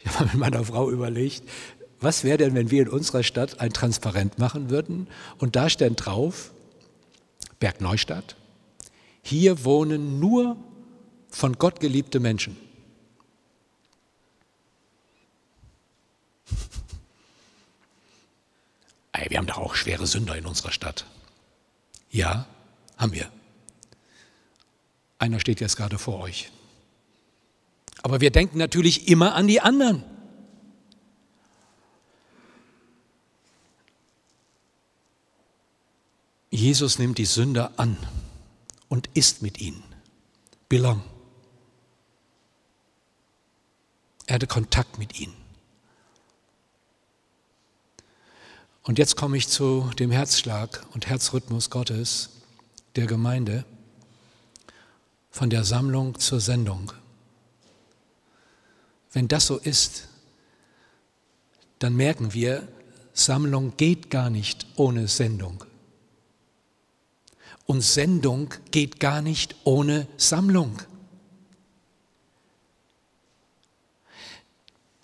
Ich 0.00 0.10
habe 0.12 0.24
mit 0.24 0.34
meiner 0.34 0.64
Frau 0.64 0.90
überlegt, 0.90 1.44
was 2.00 2.24
wäre 2.24 2.38
denn, 2.38 2.56
wenn 2.56 2.72
wir 2.72 2.82
in 2.82 2.88
unserer 2.88 3.22
Stadt 3.22 3.60
ein 3.60 3.72
Transparent 3.72 4.36
machen 4.36 4.68
würden 4.68 5.06
und 5.38 5.54
da 5.54 5.70
steht 5.70 5.92
drauf, 5.94 6.50
Berg 7.60 7.80
Neustadt, 7.80 8.34
hier 9.22 9.64
wohnen 9.64 10.18
nur 10.18 10.56
von 11.28 11.58
Gott 11.58 11.80
geliebte 11.80 12.20
Menschen. 12.20 12.56
wir 19.28 19.38
haben 19.38 19.46
doch 19.46 19.58
auch 19.58 19.74
schwere 19.74 20.06
Sünder 20.06 20.36
in 20.36 20.46
unserer 20.46 20.72
Stadt. 20.72 21.06
Ja, 22.10 22.46
haben 22.96 23.12
wir. 23.12 23.30
Einer 25.18 25.38
steht 25.38 25.60
jetzt 25.60 25.76
gerade 25.76 25.98
vor 25.98 26.20
euch. 26.20 26.50
Aber 28.02 28.20
wir 28.20 28.30
denken 28.30 28.58
natürlich 28.58 29.08
immer 29.08 29.34
an 29.34 29.46
die 29.46 29.60
anderen. 29.60 30.02
Jesus 36.50 36.98
nimmt 36.98 37.18
die 37.18 37.26
Sünder 37.26 37.72
an 37.76 37.96
und 38.90 39.08
ist 39.14 39.40
mit 39.40 39.58
ihnen. 39.62 39.82
Belong. 40.68 41.02
Er 44.26 44.34
hatte 44.34 44.46
Kontakt 44.46 44.98
mit 44.98 45.18
ihnen. 45.18 45.34
Und 48.82 48.98
jetzt 48.98 49.16
komme 49.16 49.36
ich 49.36 49.48
zu 49.48 49.90
dem 49.98 50.10
Herzschlag 50.10 50.84
und 50.92 51.06
Herzrhythmus 51.06 51.70
Gottes, 51.70 52.30
der 52.96 53.06
Gemeinde, 53.06 53.64
von 55.30 55.48
der 55.48 55.64
Sammlung 55.64 56.18
zur 56.18 56.40
Sendung. 56.40 56.92
Wenn 59.12 59.28
das 59.28 59.46
so 59.46 59.58
ist, 59.58 60.08
dann 61.78 61.94
merken 61.94 62.34
wir, 62.34 62.66
Sammlung 63.12 63.76
geht 63.76 64.10
gar 64.10 64.30
nicht 64.30 64.66
ohne 64.76 65.06
Sendung. 65.06 65.64
Und 67.70 67.82
Sendung 67.82 68.52
geht 68.72 68.98
gar 68.98 69.22
nicht 69.22 69.54
ohne 69.62 70.08
Sammlung. 70.16 70.82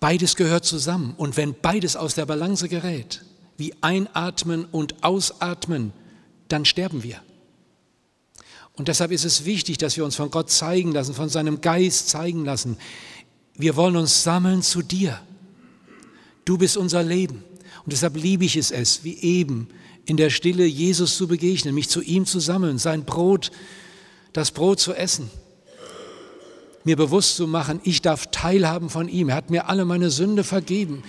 Beides 0.01 0.35
gehört 0.35 0.65
zusammen. 0.65 1.13
Und 1.15 1.37
wenn 1.37 1.55
beides 1.57 1.95
aus 1.95 2.15
der 2.15 2.25
Balance 2.25 2.67
gerät, 2.67 3.23
wie 3.55 3.73
einatmen 3.79 4.65
und 4.65 5.01
ausatmen, 5.01 5.93
dann 6.49 6.65
sterben 6.65 7.03
wir. 7.03 7.21
Und 8.73 8.89
deshalb 8.89 9.11
ist 9.11 9.23
es 9.23 9.45
wichtig, 9.45 9.77
dass 9.77 9.95
wir 9.95 10.03
uns 10.03 10.17
von 10.17 10.29
Gott 10.29 10.51
zeigen 10.51 10.91
lassen, 10.91 11.13
von 11.13 11.29
seinem 11.29 11.61
Geist 11.61 12.09
zeigen 12.09 12.43
lassen. 12.43 12.75
Wir 13.53 13.77
wollen 13.77 13.95
uns 13.95 14.23
sammeln 14.23 14.61
zu 14.61 14.81
dir. 14.81 15.21
Du 16.43 16.57
bist 16.57 16.75
unser 16.75 17.01
Leben. 17.01 17.45
Und 17.85 17.93
deshalb 17.93 18.17
liebe 18.17 18.43
ich 18.43 18.57
es 18.57 19.05
wie 19.05 19.17
eben 19.21 19.69
in 20.07 20.17
der 20.17 20.29
Stille 20.29 20.65
Jesus 20.65 21.17
zu 21.17 21.27
begegnen, 21.27 21.75
mich 21.75 21.89
zu 21.89 22.01
ihm 22.01 22.25
zu 22.25 22.39
sammeln, 22.39 22.77
sein 22.77 23.03
Brot, 23.03 23.51
das 24.31 24.51
Brot 24.51 24.79
zu 24.79 24.93
essen, 24.93 25.29
mir 26.85 26.95
bewusst 26.95 27.35
zu 27.35 27.45
machen, 27.45 27.81
ich 27.83 28.01
darf 28.01 28.27
teilhaben 28.31 28.89
von 28.89 29.09
ihm. 29.09 29.27
Er 29.27 29.35
hat 29.35 29.49
mir 29.49 29.67
alle 29.67 29.83
meine 29.83 30.09
Sünde 30.09 30.45
vergeben. 30.45 31.03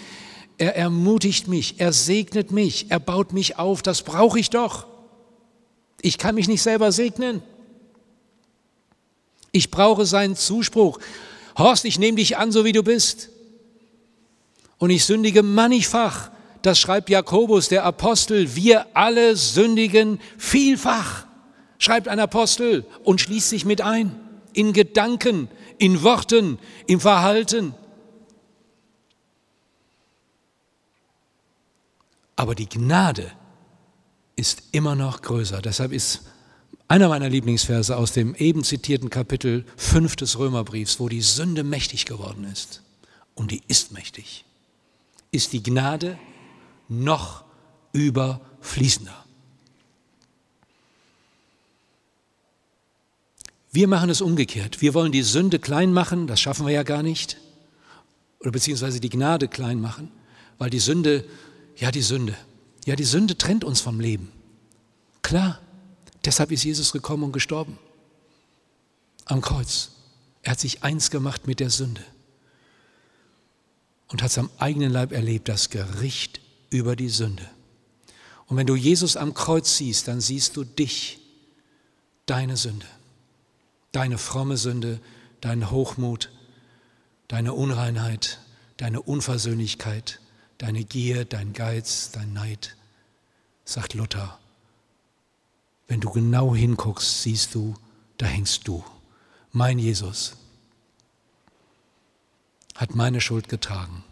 Er 0.58 0.74
ermutigt 0.74 1.46
mich, 1.46 1.78
er 1.78 1.92
segnet 1.92 2.50
mich, 2.50 2.90
er 2.90 2.98
baut 2.98 3.32
mich 3.32 3.56
auf. 3.58 3.80
Das 3.82 4.02
brauche 4.02 4.40
ich 4.40 4.50
doch. 4.50 4.88
Ich 6.02 6.18
kann 6.18 6.34
mich 6.34 6.48
nicht 6.48 6.62
selber 6.62 6.90
segnen. 6.90 7.42
Ich 9.52 9.70
brauche 9.70 10.04
seinen 10.04 10.34
Zuspruch. 10.34 10.98
Horst, 11.56 11.84
ich 11.84 12.00
nehme 12.00 12.16
dich 12.16 12.36
an, 12.36 12.50
so 12.50 12.64
wie 12.64 12.72
du 12.72 12.82
bist. 12.82 13.30
Und 14.78 14.90
ich 14.90 15.04
sündige 15.04 15.44
mannigfach 15.44 16.32
das 16.62 16.78
schreibt 16.78 17.10
Jakobus, 17.10 17.68
der 17.68 17.84
Apostel, 17.84 18.54
wir 18.56 18.86
alle 18.94 19.36
sündigen 19.36 20.20
vielfach, 20.36 21.26
schreibt 21.78 22.08
ein 22.08 22.20
Apostel 22.20 22.84
und 23.04 23.20
schließt 23.20 23.50
sich 23.50 23.64
mit 23.64 23.80
ein, 23.80 24.14
in 24.52 24.72
Gedanken, 24.72 25.48
in 25.78 26.02
Worten, 26.02 26.58
im 26.86 27.00
Verhalten. 27.00 27.74
Aber 32.36 32.54
die 32.54 32.68
Gnade 32.68 33.32
ist 34.36 34.62
immer 34.70 34.94
noch 34.94 35.22
größer. 35.22 35.60
Deshalb 35.60 35.92
ist 35.92 36.22
einer 36.86 37.08
meiner 37.08 37.28
Lieblingsverse 37.28 37.96
aus 37.96 38.12
dem 38.12 38.34
eben 38.34 38.64
zitierten 38.64 39.10
Kapitel 39.10 39.64
5 39.76 40.16
des 40.16 40.38
Römerbriefs, 40.38 41.00
wo 41.00 41.08
die 41.08 41.20
Sünde 41.20 41.64
mächtig 41.64 42.06
geworden 42.06 42.44
ist, 42.44 42.82
und 43.34 43.50
die 43.50 43.62
ist 43.68 43.92
mächtig, 43.92 44.44
ist 45.30 45.52
die 45.52 45.62
Gnade 45.62 46.18
noch 46.88 47.44
überfließender. 47.92 49.24
Wir 53.70 53.86
machen 53.86 54.10
es 54.10 54.20
umgekehrt. 54.20 54.80
Wir 54.80 54.94
wollen 54.94 55.12
die 55.12 55.22
Sünde 55.22 55.58
klein 55.58 55.92
machen, 55.92 56.26
das 56.26 56.40
schaffen 56.40 56.66
wir 56.66 56.72
ja 56.72 56.82
gar 56.82 57.02
nicht. 57.02 57.36
Oder 58.40 58.52
beziehungsweise 58.52 59.00
die 59.00 59.10
Gnade 59.10 59.48
klein 59.48 59.80
machen, 59.80 60.10
weil 60.58 60.70
die 60.70 60.78
Sünde, 60.78 61.24
ja 61.76 61.90
die 61.90 62.02
Sünde, 62.02 62.34
ja 62.86 62.96
die 62.96 63.04
Sünde 63.04 63.36
trennt 63.36 63.64
uns 63.64 63.80
vom 63.80 64.00
Leben. 64.00 64.32
Klar, 65.22 65.60
deshalb 66.24 66.50
ist 66.50 66.64
Jesus 66.64 66.92
gekommen 66.92 67.24
und 67.24 67.32
gestorben. 67.32 67.78
Am 69.26 69.42
Kreuz. 69.42 69.90
Er 70.42 70.52
hat 70.52 70.60
sich 70.60 70.82
eins 70.82 71.10
gemacht 71.10 71.46
mit 71.46 71.60
der 71.60 71.68
Sünde 71.68 72.02
und 74.08 74.22
hat 74.22 74.30
es 74.30 74.38
am 74.38 74.48
eigenen 74.58 74.90
Leib 74.90 75.12
erlebt, 75.12 75.48
das 75.48 75.68
Gericht 75.68 76.40
über 76.70 76.96
die 76.96 77.08
Sünde. 77.08 77.48
Und 78.46 78.56
wenn 78.56 78.66
du 78.66 78.76
Jesus 78.76 79.16
am 79.16 79.34
Kreuz 79.34 79.76
siehst, 79.76 80.08
dann 80.08 80.20
siehst 80.20 80.56
du 80.56 80.64
dich, 80.64 81.20
deine 82.26 82.56
Sünde, 82.56 82.86
deine 83.92 84.18
fromme 84.18 84.56
Sünde, 84.56 85.00
deinen 85.40 85.70
Hochmut, 85.70 86.30
deine 87.28 87.52
Unreinheit, 87.52 88.40
deine 88.76 89.02
Unversöhnlichkeit, 89.02 90.20
deine 90.58 90.84
Gier, 90.84 91.24
dein 91.24 91.52
Geiz, 91.52 92.10
dein 92.10 92.32
Neid, 92.32 92.76
sagt 93.64 93.94
Luther. 93.94 94.38
Wenn 95.86 96.00
du 96.00 96.10
genau 96.10 96.54
hinguckst, 96.54 97.22
siehst 97.22 97.54
du, 97.54 97.74
da 98.18 98.26
hängst 98.26 98.68
du. 98.68 98.84
Mein 99.52 99.78
Jesus 99.78 100.36
hat 102.74 102.94
meine 102.94 103.20
Schuld 103.20 103.48
getragen. 103.48 104.04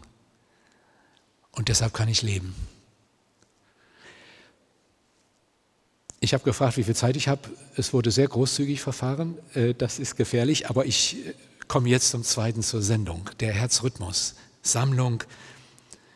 Und 1.57 1.69
deshalb 1.69 1.91
kann 1.91 2.07
ich 2.07 2.21
leben. 2.21 2.53
Ich 6.19 6.35
habe 6.35 6.43
gefragt, 6.43 6.77
wie 6.77 6.83
viel 6.83 6.95
Zeit 6.95 7.17
ich 7.17 7.27
habe. 7.27 7.49
Es 7.75 7.93
wurde 7.93 8.11
sehr 8.11 8.27
großzügig 8.27 8.79
verfahren. 8.79 9.39
Äh, 9.55 9.73
das 9.73 9.97
ist 9.97 10.15
gefährlich, 10.17 10.69
aber 10.69 10.85
ich 10.85 11.15
äh, 11.25 11.33
komme 11.67 11.89
jetzt 11.89 12.11
zum 12.11 12.23
zweiten 12.23 12.61
zur 12.61 12.83
Sendung, 12.83 13.27
der 13.39 13.53
Herzrhythmus, 13.53 14.35
Sammlung. 14.61 15.23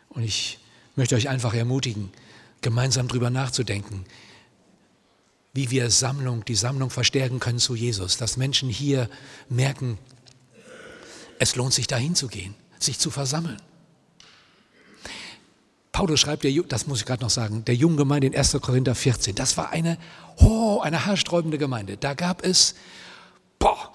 Und 0.10 0.22
ich 0.22 0.60
möchte 0.96 1.16
euch 1.16 1.28
einfach 1.28 1.56
ermutigen, 1.56 2.12
gemeinsam 2.62 3.08
darüber 3.08 3.32
nachzudenken, 3.32 4.06
wie 5.54 5.72
wir 5.72 5.90
Sammlung, 5.90 6.46
die 6.46 6.56
Sammlung 6.56 6.92
verstärken 6.92 7.40
können 7.40 7.60
zu 7.60 7.74
Jesus, 7.74 8.18
dass 8.18 8.38
Menschen 8.38 8.70
hier 8.70 9.10
merken, 9.50 9.98
es 11.40 11.56
lohnt 11.56 11.74
sich 11.74 11.88
dahin 11.88 12.14
zu 12.14 12.28
gehen, 12.28 12.54
sich 12.78 13.00
zu 13.00 13.10
versammeln. 13.10 13.60
Paulus 15.92 16.22
schreibt, 16.22 16.44
der, 16.44 16.52
das 16.64 16.88
muss 16.88 17.00
ich 17.00 17.06
gerade 17.06 17.22
noch 17.22 17.30
sagen, 17.30 17.66
der 17.66 17.76
jungen 17.76 17.98
Gemeinde 17.98 18.28
in 18.28 18.36
1. 18.36 18.58
Korinther 18.62 18.96
14, 18.96 19.36
das 19.36 19.58
war 19.58 19.72
eine, 19.72 19.98
oh, 20.38 20.80
eine 20.80 21.06
haarsträubende 21.06 21.58
Gemeinde. 21.58 21.98
Da 21.98 22.14
gab 22.14 22.46
es 22.46 22.76
boah, 23.60 23.92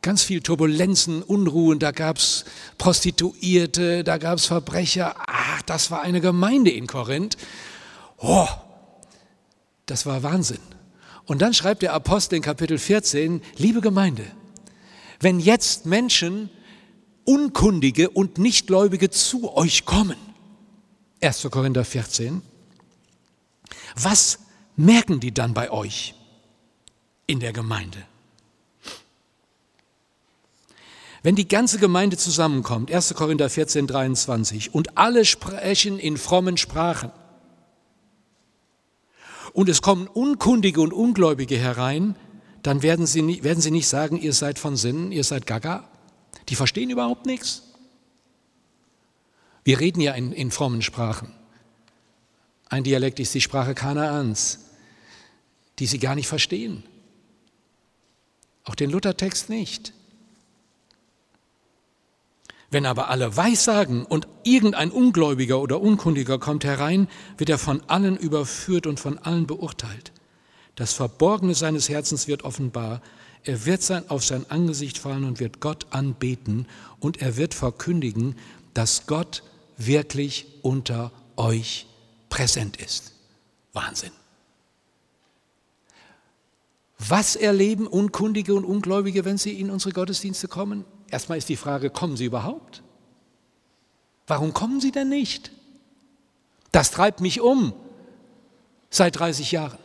ganz 0.00 0.22
viel 0.22 0.40
Turbulenzen, 0.42 1.22
Unruhen, 1.22 1.78
da 1.78 1.90
gab 1.90 2.18
es 2.18 2.44
Prostituierte, 2.78 4.04
da 4.04 4.18
gab 4.18 4.38
es 4.38 4.46
Verbrecher. 4.46 5.14
Ach, 5.26 5.62
das 5.62 5.90
war 5.90 6.02
eine 6.02 6.20
Gemeinde 6.20 6.70
in 6.70 6.86
Korinth. 6.86 7.36
Oh, 8.18 8.48
das 9.86 10.06
war 10.06 10.22
Wahnsinn. 10.22 10.60
Und 11.26 11.42
dann 11.42 11.54
schreibt 11.54 11.82
der 11.82 11.94
Apostel 11.94 12.36
in 12.36 12.42
Kapitel 12.42 12.78
14, 12.78 13.42
liebe 13.56 13.80
Gemeinde, 13.80 14.24
wenn 15.20 15.40
jetzt 15.40 15.86
Menschen, 15.86 16.50
Unkundige 17.24 18.10
und 18.10 18.36
Nichtgläubige 18.36 19.08
zu 19.08 19.56
euch 19.56 19.86
kommen, 19.86 20.16
1. 21.24 21.48
Korinther 21.50 21.84
14, 21.84 22.42
was 23.96 24.38
merken 24.76 25.20
die 25.20 25.32
dann 25.32 25.54
bei 25.54 25.70
euch 25.70 26.14
in 27.26 27.40
der 27.40 27.52
Gemeinde? 27.52 28.04
Wenn 31.22 31.34
die 31.34 31.48
ganze 31.48 31.78
Gemeinde 31.78 32.18
zusammenkommt, 32.18 32.92
1. 32.92 33.14
Korinther 33.14 33.48
14, 33.48 33.86
23, 33.86 34.74
und 34.74 34.98
alle 34.98 35.24
sprechen 35.24 35.98
in 35.98 36.18
frommen 36.18 36.58
Sprachen, 36.58 37.10
und 39.54 39.68
es 39.70 39.80
kommen 39.80 40.08
Unkundige 40.08 40.82
und 40.82 40.92
Ungläubige 40.92 41.56
herein, 41.56 42.16
dann 42.62 42.82
werden 42.82 43.06
sie, 43.06 43.42
werden 43.42 43.62
sie 43.62 43.70
nicht 43.70 43.88
sagen, 43.88 44.20
ihr 44.20 44.32
seid 44.34 44.58
von 44.58 44.76
Sinnen, 44.76 45.12
ihr 45.12 45.24
seid 45.24 45.46
Gaga. 45.46 45.88
Die 46.48 46.56
verstehen 46.56 46.90
überhaupt 46.90 47.24
nichts. 47.24 47.62
Wir 49.64 49.80
reden 49.80 50.00
ja 50.00 50.12
in, 50.12 50.32
in 50.32 50.50
frommen 50.50 50.82
Sprachen. 50.82 51.32
Ein 52.68 52.84
Dialekt 52.84 53.18
ist 53.18 53.34
die 53.34 53.40
Sprache 53.40 53.74
Kanaans, 53.74 54.70
die 55.78 55.86
sie 55.86 55.98
gar 55.98 56.14
nicht 56.14 56.28
verstehen. 56.28 56.84
Auch 58.64 58.74
den 58.74 58.90
Luthertext 58.90 59.48
nicht. 59.48 59.92
Wenn 62.70 62.86
aber 62.86 63.08
alle 63.08 63.36
Weissagen 63.36 64.04
und 64.04 64.26
irgendein 64.42 64.90
Ungläubiger 64.90 65.60
oder 65.60 65.80
Unkundiger 65.80 66.38
kommt 66.38 66.64
herein, 66.64 67.08
wird 67.38 67.50
er 67.50 67.58
von 67.58 67.82
allen 67.88 68.16
überführt 68.16 68.86
und 68.86 68.98
von 68.98 69.18
allen 69.18 69.46
beurteilt. 69.46 70.12
Das 70.74 70.92
Verborgene 70.92 71.54
seines 71.54 71.88
Herzens 71.88 72.26
wird 72.26 72.42
offenbar. 72.42 73.00
Er 73.44 73.64
wird 73.64 73.82
sein, 73.82 74.10
auf 74.10 74.24
sein 74.24 74.50
Angesicht 74.50 74.98
fallen 74.98 75.24
und 75.24 75.38
wird 75.38 75.60
Gott 75.60 75.86
anbeten 75.90 76.66
und 76.98 77.22
er 77.22 77.36
wird 77.36 77.54
verkündigen, 77.54 78.34
dass 78.72 79.06
Gott 79.06 79.44
wirklich 79.76 80.46
unter 80.62 81.10
euch 81.36 81.86
präsent 82.28 82.76
ist. 82.76 83.12
Wahnsinn. 83.72 84.12
Was 86.98 87.36
erleben 87.36 87.86
Unkundige 87.86 88.54
und 88.54 88.64
Ungläubige, 88.64 89.24
wenn 89.24 89.36
sie 89.36 89.58
in 89.60 89.70
unsere 89.70 89.92
Gottesdienste 89.92 90.48
kommen? 90.48 90.84
Erstmal 91.10 91.38
ist 91.38 91.48
die 91.48 91.56
Frage, 91.56 91.90
kommen 91.90 92.16
sie 92.16 92.24
überhaupt? 92.24 92.82
Warum 94.26 94.54
kommen 94.54 94.80
sie 94.80 94.90
denn 94.90 95.08
nicht? 95.08 95.50
Das 96.72 96.90
treibt 96.90 97.20
mich 97.20 97.40
um 97.40 97.72
seit 98.90 99.18
30 99.18 99.52
Jahren. 99.52 99.78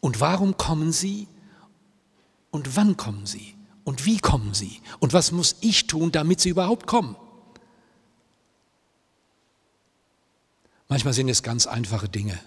Und 0.00 0.20
warum 0.20 0.56
kommen 0.56 0.92
sie? 0.92 1.26
Und 2.52 2.76
wann 2.76 2.96
kommen 2.96 3.26
sie? 3.26 3.55
Und 3.86 4.04
wie 4.04 4.18
kommen 4.18 4.52
sie? 4.52 4.82
Und 4.98 5.14
was 5.14 5.32
muss 5.32 5.56
ich 5.62 5.86
tun, 5.86 6.12
damit 6.12 6.42
sie 6.42 6.50
überhaupt 6.50 6.86
kommen? 6.86 7.16
Manchmal 10.88 11.14
sind 11.14 11.30
es 11.30 11.42
ganz 11.42 11.66
einfache 11.66 12.10
Dinge. 12.10 12.38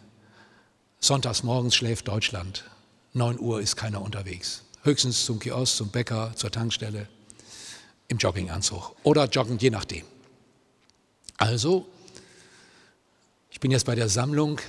Sonntags 0.99 1.41
morgens 1.41 1.75
schläft 1.75 2.07
Deutschland. 2.07 2.65
9 3.13 3.39
Uhr 3.39 3.59
ist 3.59 3.75
keiner 3.75 4.03
unterwegs 4.03 4.61
höchstens 4.83 5.25
zum 5.25 5.39
Kiosk, 5.39 5.77
zum 5.77 5.89
Bäcker, 5.89 6.33
zur 6.35 6.51
Tankstelle, 6.51 7.07
im 8.07 8.17
Jogginganzug 8.17 8.95
oder 9.03 9.25
joggend, 9.25 9.61
je 9.61 9.69
nachdem. 9.69 10.05
Also, 11.37 11.87
ich 13.51 13.59
bin 13.59 13.71
jetzt 13.71 13.85
bei 13.85 13.95
der 13.95 14.09
Sammlung, 14.09 14.59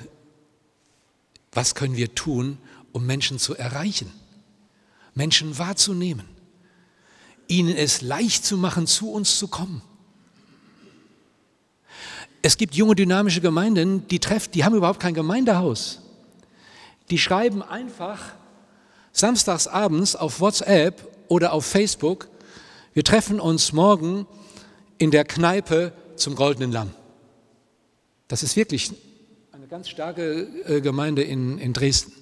was 1.52 1.74
können 1.74 1.96
wir 1.96 2.14
tun, 2.14 2.58
um 2.92 3.06
Menschen 3.06 3.38
zu 3.38 3.56
erreichen, 3.56 4.12
Menschen 5.14 5.58
wahrzunehmen, 5.58 6.28
ihnen 7.50 7.76
es 7.76 8.00
leicht 8.00 8.44
zu 8.44 8.56
machen, 8.56 8.86
zu 8.86 9.10
uns 9.12 9.38
zu 9.38 9.48
kommen. 9.48 9.82
Es 12.42 12.56
gibt 12.56 12.74
junge 12.74 12.94
dynamische 12.94 13.40
Gemeinden, 13.40 14.06
die 14.08 14.18
treffen, 14.18 14.52
die 14.52 14.64
haben 14.64 14.74
überhaupt 14.74 15.00
kein 15.00 15.12
Gemeindehaus. 15.12 16.00
Die 17.10 17.18
schreiben 17.18 17.62
einfach 17.62 18.20
samstags 19.12 19.66
abends 19.66 20.16
auf 20.16 20.40
WhatsApp 20.40 21.06
oder 21.28 21.52
auf 21.52 21.66
Facebook, 21.66 22.28
wir 22.92 23.04
treffen 23.04 23.38
uns 23.38 23.72
morgen 23.72 24.26
in 24.98 25.10
der 25.10 25.24
Kneipe 25.24 25.92
zum 26.16 26.34
Goldenen 26.34 26.72
Lamm. 26.72 26.90
Das 28.26 28.42
ist 28.42 28.56
wirklich 28.56 28.92
eine 29.52 29.66
ganz 29.66 29.88
starke 29.88 30.48
äh, 30.66 30.80
Gemeinde 30.80 31.22
in, 31.22 31.58
in 31.58 31.72
Dresden. 31.72 32.12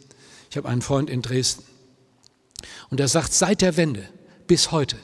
Ich 0.50 0.56
habe 0.56 0.68
einen 0.68 0.82
Freund 0.82 1.10
in 1.10 1.22
Dresden. 1.22 1.64
Und 2.90 3.00
er 3.00 3.08
sagt, 3.08 3.32
seit 3.32 3.62
der 3.62 3.76
Wende 3.76 4.08
bis 4.46 4.72
heute 4.72 4.96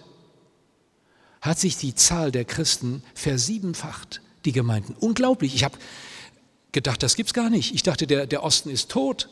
hat 1.44 1.59
sich 1.59 1.76
die 1.76 1.94
Zahl 1.94 2.33
der 2.33 2.46
Christen 2.46 3.02
versiebenfacht, 3.14 4.22
die 4.46 4.52
Gemeinden. 4.52 4.96
Unglaublich. 4.98 5.54
Ich 5.54 5.62
habe 5.62 5.76
gedacht, 6.72 7.02
das 7.02 7.16
gibt 7.16 7.28
es 7.28 7.35
gar 7.35 7.50
nicht. 7.50 7.74
Ich 7.74 7.83
dachte, 7.83 8.07
der, 8.07 8.26
der 8.26 8.42
Osten 8.42 8.70
ist 8.70 8.90
tot. 8.90 9.28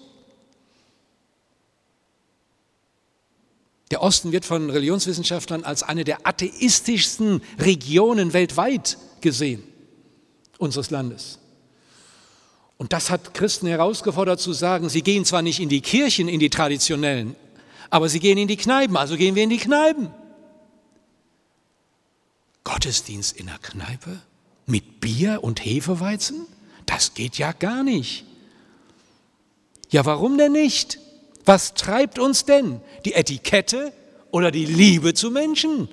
Der 3.90 4.02
Osten 4.02 4.30
wird 4.30 4.44
von 4.44 4.68
Religionswissenschaftlern 4.68 5.64
als 5.64 5.82
eine 5.82 6.04
der 6.04 6.26
atheistischsten 6.26 7.40
Regionen 7.58 8.34
weltweit 8.34 8.98
gesehen, 9.22 9.62
unseres 10.58 10.90
Landes. 10.90 11.38
Und 12.76 12.92
das 12.92 13.08
hat 13.08 13.32
Christen 13.32 13.68
herausgefordert 13.68 14.38
zu 14.38 14.52
sagen, 14.52 14.90
sie 14.90 15.02
gehen 15.02 15.24
zwar 15.24 15.40
nicht 15.40 15.60
in 15.60 15.70
die 15.70 15.80
Kirchen, 15.80 16.28
in 16.28 16.40
die 16.40 16.50
traditionellen, 16.50 17.36
aber 17.88 18.10
sie 18.10 18.20
gehen 18.20 18.36
in 18.36 18.48
die 18.48 18.56
Kneipen, 18.58 18.98
also 18.98 19.16
gehen 19.16 19.34
wir 19.34 19.44
in 19.44 19.50
die 19.50 19.58
Kneipen. 19.58 20.10
Gottesdienst 22.64 23.36
in 23.36 23.46
der 23.46 23.58
Kneipe 23.58 24.20
mit 24.66 25.00
Bier 25.00 25.42
und 25.42 25.64
Hefeweizen? 25.64 26.46
Das 26.86 27.14
geht 27.14 27.38
ja 27.38 27.52
gar 27.52 27.82
nicht. 27.82 28.24
Ja, 29.90 30.04
warum 30.04 30.38
denn 30.38 30.52
nicht? 30.52 30.98
Was 31.44 31.74
treibt 31.74 32.18
uns 32.18 32.44
denn? 32.44 32.80
Die 33.04 33.14
Etikette 33.14 33.92
oder 34.30 34.50
die 34.50 34.64
Liebe 34.64 35.14
zu 35.14 35.30
Menschen? 35.30 35.88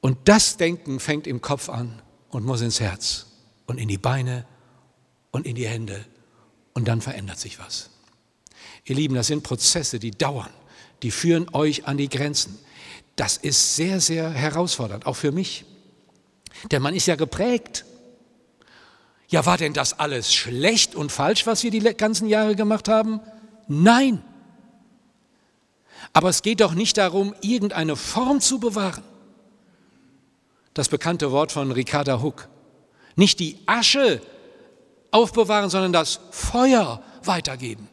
Und 0.00 0.28
das 0.28 0.56
Denken 0.56 1.00
fängt 1.00 1.26
im 1.26 1.40
Kopf 1.40 1.68
an 1.68 2.00
und 2.30 2.44
muss 2.44 2.60
ins 2.60 2.80
Herz 2.80 3.26
und 3.66 3.78
in 3.78 3.88
die 3.88 3.98
Beine 3.98 4.46
und 5.30 5.46
in 5.46 5.54
die 5.54 5.66
Hände 5.66 6.04
und 6.72 6.86
dann 6.86 7.00
verändert 7.00 7.38
sich 7.38 7.58
was. 7.58 7.90
Ihr 8.84 8.96
Lieben, 8.96 9.14
das 9.14 9.26
sind 9.26 9.42
Prozesse, 9.42 9.98
die 9.98 10.12
dauern, 10.12 10.50
die 11.02 11.10
führen 11.10 11.46
euch 11.52 11.86
an 11.86 11.96
die 11.96 12.08
Grenzen. 12.08 12.58
Das 13.16 13.36
ist 13.36 13.76
sehr, 13.76 14.00
sehr 14.00 14.30
herausfordernd, 14.30 15.06
auch 15.06 15.16
für 15.16 15.32
mich. 15.32 15.64
Denn 16.70 16.82
man 16.82 16.94
ist 16.94 17.06
ja 17.06 17.16
geprägt 17.16 17.84
ja, 19.28 19.44
war 19.44 19.58
denn 19.58 19.74
das 19.74 19.98
alles 19.98 20.34
schlecht 20.34 20.94
und 20.94 21.12
falsch, 21.12 21.46
was 21.46 21.62
wir 21.62 21.70
die 21.70 21.80
ganzen 21.80 22.28
Jahre 22.28 22.56
gemacht 22.56 22.88
haben? 22.88 23.20
Nein. 23.68 24.24
Aber 26.14 26.30
es 26.30 26.40
geht 26.40 26.62
doch 26.62 26.72
nicht 26.72 26.96
darum, 26.96 27.34
irgendeine 27.42 27.96
Form 27.96 28.40
zu 28.40 28.58
bewahren. 28.58 29.04
Das 30.72 30.88
bekannte 30.88 31.30
Wort 31.30 31.52
von 31.52 31.70
Ricarda 31.72 32.22
Huck. 32.22 32.48
Nicht 33.16 33.38
die 33.40 33.58
Asche 33.66 34.22
aufbewahren, 35.10 35.68
sondern 35.68 35.92
das 35.92 36.20
Feuer 36.30 37.02
weitergeben. 37.22 37.88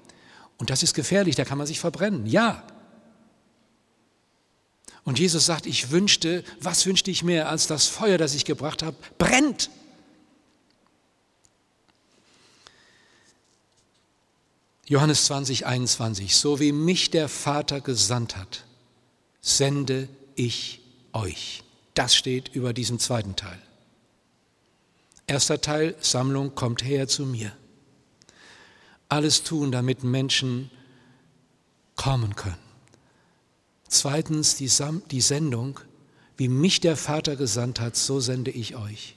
Und 0.58 0.70
das 0.70 0.84
ist 0.84 0.94
gefährlich, 0.94 1.36
da 1.36 1.44
kann 1.44 1.58
man 1.58 1.68
sich 1.68 1.82
verbrennen. 1.82 2.26
Ja. 2.26 2.64
Und 5.06 5.20
Jesus 5.20 5.46
sagt, 5.46 5.68
ich 5.68 5.92
wünschte, 5.92 6.44
was 6.60 6.86
wünschte 6.88 7.12
ich 7.12 7.24
mehr, 7.24 7.48
als 7.48 7.68
das 7.68 7.86
Feuer, 7.86 8.18
das 8.18 8.34
ich 8.34 8.44
gebracht 8.44 8.82
habe, 8.82 8.98
brennt. 9.20 9.70
Johannes 14.88 15.26
20, 15.26 15.66
21, 15.68 16.36
so 16.36 16.60
wie 16.60 16.72
mich 16.72 17.12
der 17.12 17.30
Vater 17.30 17.82
gesandt 17.82 18.36
hat, 18.36 18.66
sende 19.42 20.10
ich 20.36 20.82
euch. 21.14 21.64
Das 21.94 22.16
steht 22.16 22.50
über 22.50 22.74
diesem 22.74 23.00
zweiten 23.00 23.36
Teil. 23.36 23.60
Erster 25.28 25.62
Teil, 25.62 25.96
Sammlung, 26.02 26.56
kommt 26.56 26.84
her 26.84 27.08
zu 27.08 27.26
mir. 27.26 27.52
Alles 29.08 29.44
tun, 29.44 29.72
damit 29.72 30.04
Menschen 30.04 30.70
kommen 31.96 32.36
können. 32.36 32.65
Zweitens, 33.88 34.56
die, 34.56 34.68
Sam 34.68 35.04
die 35.12 35.22
Sendung, 35.22 35.80
wie 36.38 36.48
mich 36.48 36.80
der 36.80 36.98
Vater 36.98 37.36
gesandt 37.36 37.80
hat, 37.80 37.96
so 37.96 38.20
sende 38.20 38.52
ich 38.52 38.76
euch. 38.76 39.16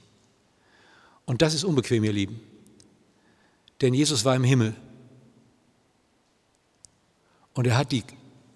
Und 1.25 1.43
das 1.43 1.55
ist 1.55 1.65
unbequem, 1.65 2.05
ihr 2.05 2.13
Lieben. 2.13 2.41
Denn 3.81 3.95
Jesus 3.95 4.25
war 4.25 4.35
im 4.35 4.45
Himmel. 4.45 4.75
Und 7.55 7.67
er 7.67 7.77
hat 7.77 7.93
die, 7.93 8.05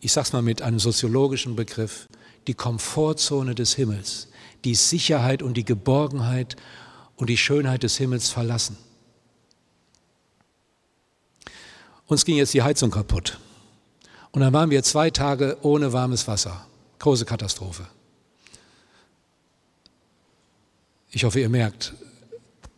ich 0.00 0.12
sage 0.12 0.26
es 0.26 0.32
mal 0.32 0.42
mit 0.42 0.62
einem 0.62 0.78
soziologischen 0.78 1.56
Begriff, 1.56 2.08
die 2.46 2.54
Komfortzone 2.54 3.54
des 3.54 3.74
Himmels, 3.74 4.28
die 4.64 4.74
Sicherheit 4.74 5.42
und 5.42 5.54
die 5.54 5.64
Geborgenheit 5.64 6.56
und 7.16 7.28
die 7.28 7.36
Schönheit 7.36 7.82
des 7.82 7.96
Himmels 7.96 8.30
verlassen. 8.30 8.76
Uns 12.06 12.24
ging 12.24 12.36
jetzt 12.36 12.54
die 12.54 12.62
Heizung 12.62 12.90
kaputt. 12.90 13.38
Und 14.32 14.40
dann 14.40 14.52
waren 14.52 14.70
wir 14.70 14.82
zwei 14.82 15.10
Tage 15.10 15.58
ohne 15.62 15.92
warmes 15.92 16.26
Wasser. 16.26 16.66
Große 16.98 17.24
Katastrophe. 17.24 17.86
Ich 21.10 21.24
hoffe, 21.24 21.40
ihr 21.40 21.50
merkt, 21.50 21.92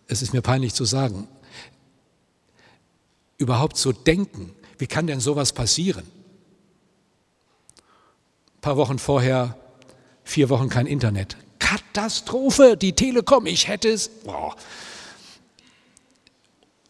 es 0.09 0.21
ist 0.21 0.33
mir 0.33 0.43
peinlich 0.43 0.75
zu 0.75 0.85
sagen, 0.85 1.29
überhaupt 3.39 3.77
zu 3.77 3.93
denken, 3.93 4.53
wie 4.79 4.89
kann 4.89 5.07
denn 5.07 5.21
sowas 5.21 5.53
passieren? 5.53 6.05
Ein 8.57 8.61
paar 8.61 8.77
Wochen 8.77 8.99
vorher, 8.99 9.57
vier 10.25 10.49
Wochen 10.49 10.69
kein 10.69 10.87
Internet. 10.87 11.37
Katastrophe, 11.61 12.77
die 12.77 12.95
Telekom, 12.95 13.47
ich 13.47 13.69
hätte 13.69 13.89
es. 13.89 14.09
Boah. 14.09 14.57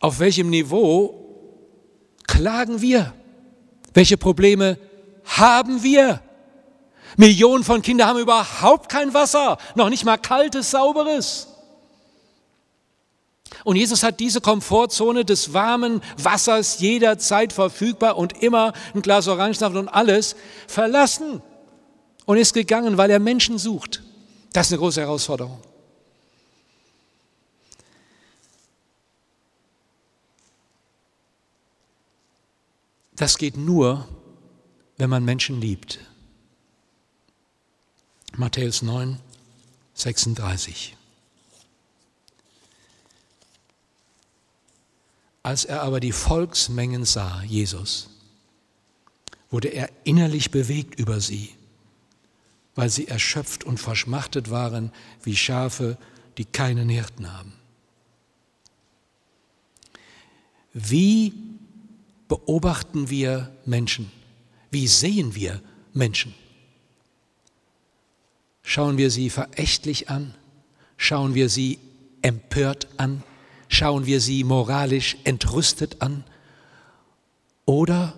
Auf 0.01 0.19
welchem 0.19 0.49
Niveau 0.49 1.21
klagen 2.27 2.81
wir? 2.81 3.13
Welche 3.95 4.17
Probleme 4.17 4.79
haben 5.25 5.83
wir? 5.83 6.21
Millionen 7.17 7.63
von 7.63 7.81
Kindern 7.81 8.09
haben 8.09 8.19
überhaupt 8.19 8.91
kein 8.91 9.15
Wasser, 9.15 9.57
noch 9.77 9.89
nicht 9.89 10.05
mal 10.05 10.17
kaltes, 10.19 10.73
sauberes. 10.73 11.49
Und 13.63 13.77
Jesus 13.77 14.03
hat 14.03 14.19
diese 14.19 14.41
Komfortzone 14.41 15.25
des 15.25 15.55
warmen 15.55 16.03
Wassers 16.19 16.81
jederzeit 16.81 17.53
verfügbar 17.53 18.17
und 18.17 18.43
immer 18.43 18.73
ein 18.95 19.01
Glas 19.01 19.29
Orangensaft 19.29 19.77
und 19.77 19.89
alles 19.89 20.35
verlassen 20.67 21.41
und 22.27 22.37
ist 22.37 22.53
gegangen, 22.53 22.99
weil 22.99 23.11
er 23.11 23.21
Menschen 23.21 23.59
sucht. 23.59 24.03
Das 24.53 24.67
ist 24.67 24.73
eine 24.73 24.81
große 24.81 25.01
Herausforderung. 25.01 25.59
Das 33.17 33.39
geht 33.39 33.57
nur, 33.57 34.09
wenn 34.97 35.11
man 35.11 35.25
Menschen 35.25 35.61
liebt. 35.61 36.01
Matthäus 38.37 38.83
9, 38.83 39.21
36. 39.95 40.97
Als 45.45 45.65
er 45.65 45.83
aber 45.83 46.01
die 46.01 46.13
Volksmengen 46.13 47.05
sah, 47.05 47.43
Jesus, 47.43 48.09
wurde 49.51 49.69
er 49.69 49.91
innerlich 50.03 50.51
bewegt 50.51 50.99
über 50.99 51.21
sie, 51.21 51.55
weil 52.75 52.91
sie 52.91 53.07
erschöpft 53.07 53.63
und 53.63 53.79
verschmachtet 53.79 54.51
waren 54.51 54.91
wie 55.23 55.37
Schafe, 55.37 55.97
die 56.39 56.45
keinen 56.45 56.89
Hirten 56.89 57.33
haben. 57.33 57.53
Wie 60.73 61.54
beobachten 62.29 63.11
wir 63.11 63.55
Menschen? 63.65 64.11
Wie 64.71 64.89
sehen 64.89 65.35
wir 65.35 65.61
Menschen? 65.93 66.35
Schauen 68.63 68.97
wir 68.97 69.11
sie 69.11 69.31
verächtlich 69.31 70.09
an? 70.09 70.35
Schauen 70.97 71.35
wir 71.35 71.49
sie 71.49 71.79
empört 72.23 72.89
an? 72.97 73.23
Schauen 73.69 74.07
wir 74.07 74.21
sie 74.21 74.43
moralisch 74.43 75.17
entrüstet 75.25 76.01
an? 76.01 76.25
Oder 77.67 78.15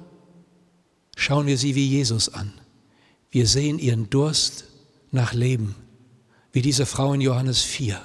schauen 1.17 1.47
wir 1.47 1.59
sie 1.59 1.75
wie 1.75 1.87
Jesus 1.87 2.29
an? 2.29 2.53
Wir 3.31 3.47
sehen 3.47 3.79
ihren 3.79 4.09
Durst 4.09 4.65
nach 5.11 5.33
Leben, 5.33 5.75
wie 6.53 6.63
diese 6.63 6.87
Frau 6.87 7.13
in 7.13 7.21
Johannes 7.21 7.63
4. 7.63 8.01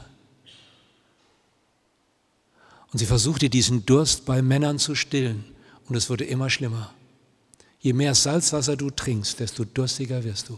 Und 2.92 3.00
sie 3.00 3.06
versuchte 3.06 3.50
diesen 3.50 3.86
Durst 3.86 4.26
bei 4.26 4.42
Männern 4.42 4.80
zu 4.80 4.96
stillen 4.96 5.51
und 5.92 5.98
es 5.98 6.10
wurde 6.10 6.24
immer 6.24 6.50
schlimmer. 6.50 6.94
Je 7.82 7.92
mehr 7.92 8.16
Salzwasser 8.16 8.78
du 8.78 8.92
trinkst, 8.92 9.42
desto 9.42 9.66
durstiger 9.66 10.24
wirst 10.24 10.48
du. 10.48 10.58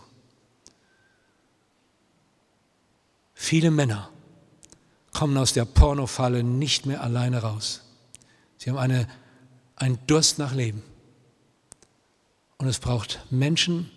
Viele 3.34 3.72
Männer 3.72 4.12
kommen 5.12 5.36
aus 5.38 5.52
der 5.52 5.66
Pornofalle 5.66 6.44
nicht 6.44 6.86
mehr 6.86 7.02
alleine 7.02 7.42
raus. 7.42 7.82
Sie 8.60 8.70
haben 8.70 8.78
eine, 8.78 9.08
einen 9.76 9.98
Durst 10.06 10.38
nach 10.38 10.54
Leben. 10.54 10.84
Und 12.58 12.68
es 12.68 12.78
braucht 12.78 13.26
Menschen, 13.32 13.90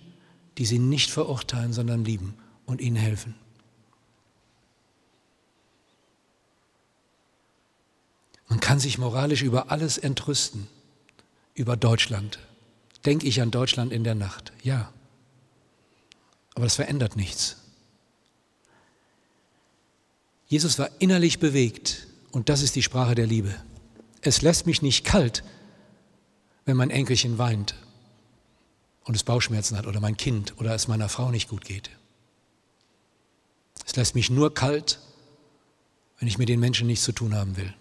die 0.57 0.65
sie 0.65 0.79
nicht 0.79 1.11
verurteilen, 1.11 1.75
sondern 1.75 2.03
lieben 2.03 2.33
und 2.65 2.81
ihnen 2.81 2.97
helfen. 2.97 3.35
Man 8.49 8.59
kann 8.61 8.81
sich 8.81 8.97
moralisch 8.97 9.43
über 9.43 9.71
alles 9.71 9.99
entrüsten 9.99 10.69
über 11.57 11.77
Deutschland. 11.77 12.39
Denke 13.05 13.27
ich 13.27 13.41
an 13.41 13.51
Deutschland 13.51 13.93
in 13.93 14.05
der 14.05 14.15
Nacht? 14.15 14.53
Ja. 14.63 14.93
Aber 16.55 16.65
das 16.65 16.77
verändert 16.77 17.17
nichts. 17.17 17.57
Jesus 20.47 20.79
war 20.79 20.91
innerlich 21.01 21.41
bewegt 21.41 22.07
und 22.31 22.49
das 22.49 22.63
ist 22.63 22.77
die 22.77 22.83
Sprache 22.83 23.15
der 23.15 23.27
Liebe. 23.27 23.55
Es 24.21 24.43
lässt 24.43 24.67
mich 24.67 24.81
nicht 24.81 25.05
kalt, 25.05 25.43
wenn 26.65 26.77
mein 26.77 26.91
Enkelchen 26.91 27.39
weint 27.39 27.75
und 29.05 29.15
es 29.15 29.25
Bauchschmerzen 29.25 29.77
hat 29.77 29.87
oder 29.87 30.01
mein 30.01 30.17
Kind 30.17 30.55
oder 30.59 30.75
es 30.75 30.89
meiner 30.89 31.09
Frau 31.09 31.31
nicht 31.31 31.49
gut 31.49 31.65
geht. 31.65 31.91
Es 33.85 33.97
lässt 33.97 34.15
mich 34.15 34.31
nur 34.31 34.55
kalt, 34.55 35.01
wenn 36.19 36.29
ich 36.29 36.39
mit 36.39 36.49
den 36.49 36.61
Menschen 36.61 36.87
nichts 36.87 37.05
zu 37.05 37.13
tun 37.13 37.35
haben 37.35 37.57
will. 37.57 37.73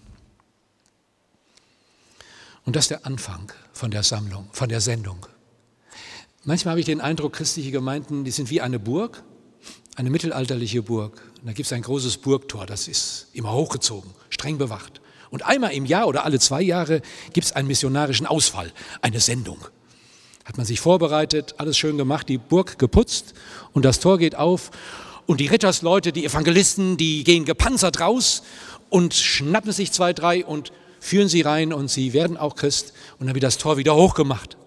Und 2.65 2.75
das 2.75 2.85
ist 2.85 2.91
der 2.91 3.05
Anfang 3.05 3.51
von 3.73 3.91
der 3.91 4.01
Sammlung, 4.01 4.49
von 4.51 4.69
der 4.69 4.81
Sendung. 4.81 5.27
Manchmal 6.43 6.71
habe 6.73 6.79
ich 6.79 6.85
den 6.85 6.99
Eindruck, 6.99 7.33
christliche 7.33 7.71
Gemeinden, 7.71 8.23
die 8.23 8.31
sind 8.31 8.49
wie 8.49 8.59
eine 8.59 8.79
Burg, 8.79 9.23
eine 9.95 10.09
mittelalterliche 10.09 10.81
Burg. 10.81 11.21
Und 11.39 11.47
da 11.47 11.53
gibt 11.53 11.67
es 11.67 11.73
ein 11.73 11.83
großes 11.83 12.17
Burgtor, 12.17 12.65
das 12.65 12.87
ist 12.87 13.27
immer 13.33 13.53
hochgezogen, 13.53 14.11
streng 14.29 14.57
bewacht. 14.57 14.99
Und 15.29 15.43
einmal 15.45 15.73
im 15.73 15.85
Jahr 15.85 16.07
oder 16.07 16.25
alle 16.25 16.39
zwei 16.39 16.61
Jahre 16.61 17.01
gibt 17.33 17.45
es 17.45 17.51
einen 17.51 17.67
missionarischen 17.67 18.25
Ausfall, 18.25 18.71
eine 19.01 19.19
Sendung. 19.19 19.59
Hat 20.43 20.57
man 20.57 20.65
sich 20.65 20.79
vorbereitet, 20.79 21.55
alles 21.57 21.77
schön 21.77 21.97
gemacht, 21.97 22.29
die 22.29 22.37
Burg 22.37 22.77
geputzt 22.79 23.33
und 23.73 23.85
das 23.85 23.99
Tor 23.99 24.17
geht 24.17 24.35
auf 24.35 24.71
und 25.25 25.39
die 25.39 25.47
Rittersleute, 25.47 26.11
die 26.11 26.25
Evangelisten, 26.25 26.97
die 26.97 27.23
gehen 27.23 27.45
gepanzert 27.45 27.99
raus 27.99 28.43
und 28.89 29.13
schnappen 29.13 29.71
sich 29.71 29.91
zwei, 29.91 30.13
drei 30.13 30.45
und 30.45 30.71
führen 30.99 31.29
sie 31.29 31.41
rein 31.41 31.73
und 31.73 31.89
sie 31.89 32.13
werden 32.13 32.37
auch 32.37 32.55
Christ 32.55 32.93
und 33.19 33.27
dann 33.27 33.35
wird 33.35 33.43
das 33.43 33.57
Tor 33.57 33.77
wieder 33.77 33.95
hochgemacht. 33.95 34.57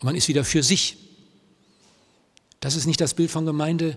Und 0.00 0.04
man 0.04 0.16
ist 0.16 0.28
wieder 0.28 0.44
für 0.44 0.62
sich. 0.62 0.98
Das 2.60 2.76
ist 2.76 2.86
nicht 2.86 3.00
das 3.00 3.14
Bild 3.14 3.30
von 3.30 3.46
Gemeinde, 3.46 3.96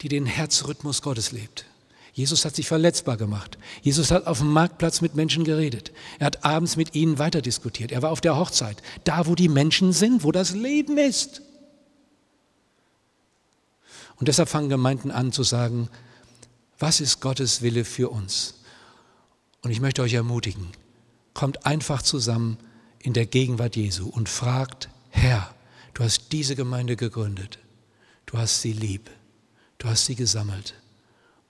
die 0.00 0.08
den 0.08 0.26
Herzrhythmus 0.26 1.02
Gottes 1.02 1.32
lebt. 1.32 1.64
Jesus 2.12 2.46
hat 2.46 2.56
sich 2.56 2.66
verletzbar 2.66 3.18
gemacht. 3.18 3.58
Jesus 3.82 4.10
hat 4.10 4.26
auf 4.26 4.38
dem 4.38 4.50
Marktplatz 4.50 5.02
mit 5.02 5.14
Menschen 5.14 5.44
geredet. 5.44 5.92
Er 6.18 6.26
hat 6.26 6.46
abends 6.46 6.76
mit 6.76 6.94
ihnen 6.94 7.18
weiter 7.18 7.42
diskutiert. 7.42 7.92
Er 7.92 8.00
war 8.00 8.10
auf 8.10 8.22
der 8.22 8.38
Hochzeit, 8.38 8.82
da 9.04 9.26
wo 9.26 9.34
die 9.34 9.50
Menschen 9.50 9.92
sind, 9.92 10.24
wo 10.24 10.32
das 10.32 10.52
Leben 10.52 10.96
ist. 10.96 11.42
Und 14.16 14.28
deshalb 14.28 14.48
fangen 14.48 14.70
Gemeinden 14.70 15.10
an 15.10 15.30
zu 15.30 15.42
sagen, 15.42 15.90
Was 16.78 17.00
ist 17.00 17.20
Gottes 17.20 17.62
Wille 17.62 17.84
für 17.84 18.08
uns? 18.08 18.54
Und 19.66 19.72
ich 19.72 19.80
möchte 19.80 20.02
euch 20.02 20.14
ermutigen, 20.14 20.68
kommt 21.34 21.66
einfach 21.66 22.00
zusammen 22.00 22.56
in 23.00 23.14
der 23.14 23.26
Gegenwart 23.26 23.74
Jesu 23.74 24.08
und 24.08 24.28
fragt, 24.28 24.88
Herr, 25.10 25.52
du 25.92 26.04
hast 26.04 26.30
diese 26.30 26.54
Gemeinde 26.54 26.94
gegründet, 26.94 27.58
du 28.26 28.38
hast 28.38 28.62
sie 28.62 28.70
lieb, 28.70 29.10
du 29.78 29.88
hast 29.88 30.06
sie 30.06 30.14
gesammelt 30.14 30.74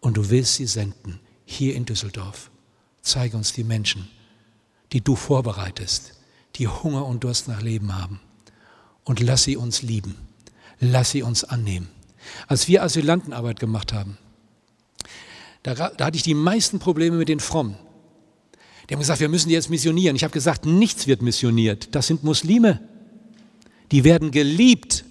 und 0.00 0.16
du 0.16 0.30
willst 0.30 0.54
sie 0.54 0.66
senden 0.66 1.20
hier 1.44 1.74
in 1.74 1.84
Düsseldorf. 1.84 2.50
Zeige 3.02 3.36
uns 3.36 3.52
die 3.52 3.64
Menschen, 3.64 4.08
die 4.94 5.02
du 5.02 5.14
vorbereitest, 5.14 6.14
die 6.54 6.68
Hunger 6.68 7.04
und 7.04 7.22
Durst 7.22 7.48
nach 7.48 7.60
Leben 7.60 7.98
haben. 7.98 8.18
Und 9.04 9.20
lass 9.20 9.44
sie 9.44 9.58
uns 9.58 9.82
lieben. 9.82 10.14
Lass 10.80 11.10
sie 11.10 11.22
uns 11.22 11.44
annehmen. 11.44 11.90
Als 12.46 12.66
wir 12.66 12.82
Asylantenarbeit 12.82 13.60
gemacht 13.60 13.92
haben, 13.92 14.16
da, 15.62 15.74
da 15.74 16.06
hatte 16.06 16.16
ich 16.16 16.22
die 16.22 16.32
meisten 16.32 16.78
Probleme 16.78 17.18
mit 17.18 17.28
den 17.28 17.40
Frommen. 17.40 17.76
Die 18.88 18.94
haben 18.94 19.00
gesagt, 19.00 19.20
wir 19.20 19.28
müssen 19.28 19.50
jetzt 19.50 19.68
missionieren. 19.68 20.16
Ich 20.16 20.22
habe 20.22 20.32
gesagt, 20.32 20.64
nichts 20.64 21.06
wird 21.06 21.22
missioniert. 21.22 21.94
Das 21.94 22.06
sind 22.06 22.22
Muslime. 22.22 22.80
Die 23.90 24.04
werden 24.04 24.30
geliebt. 24.30 25.04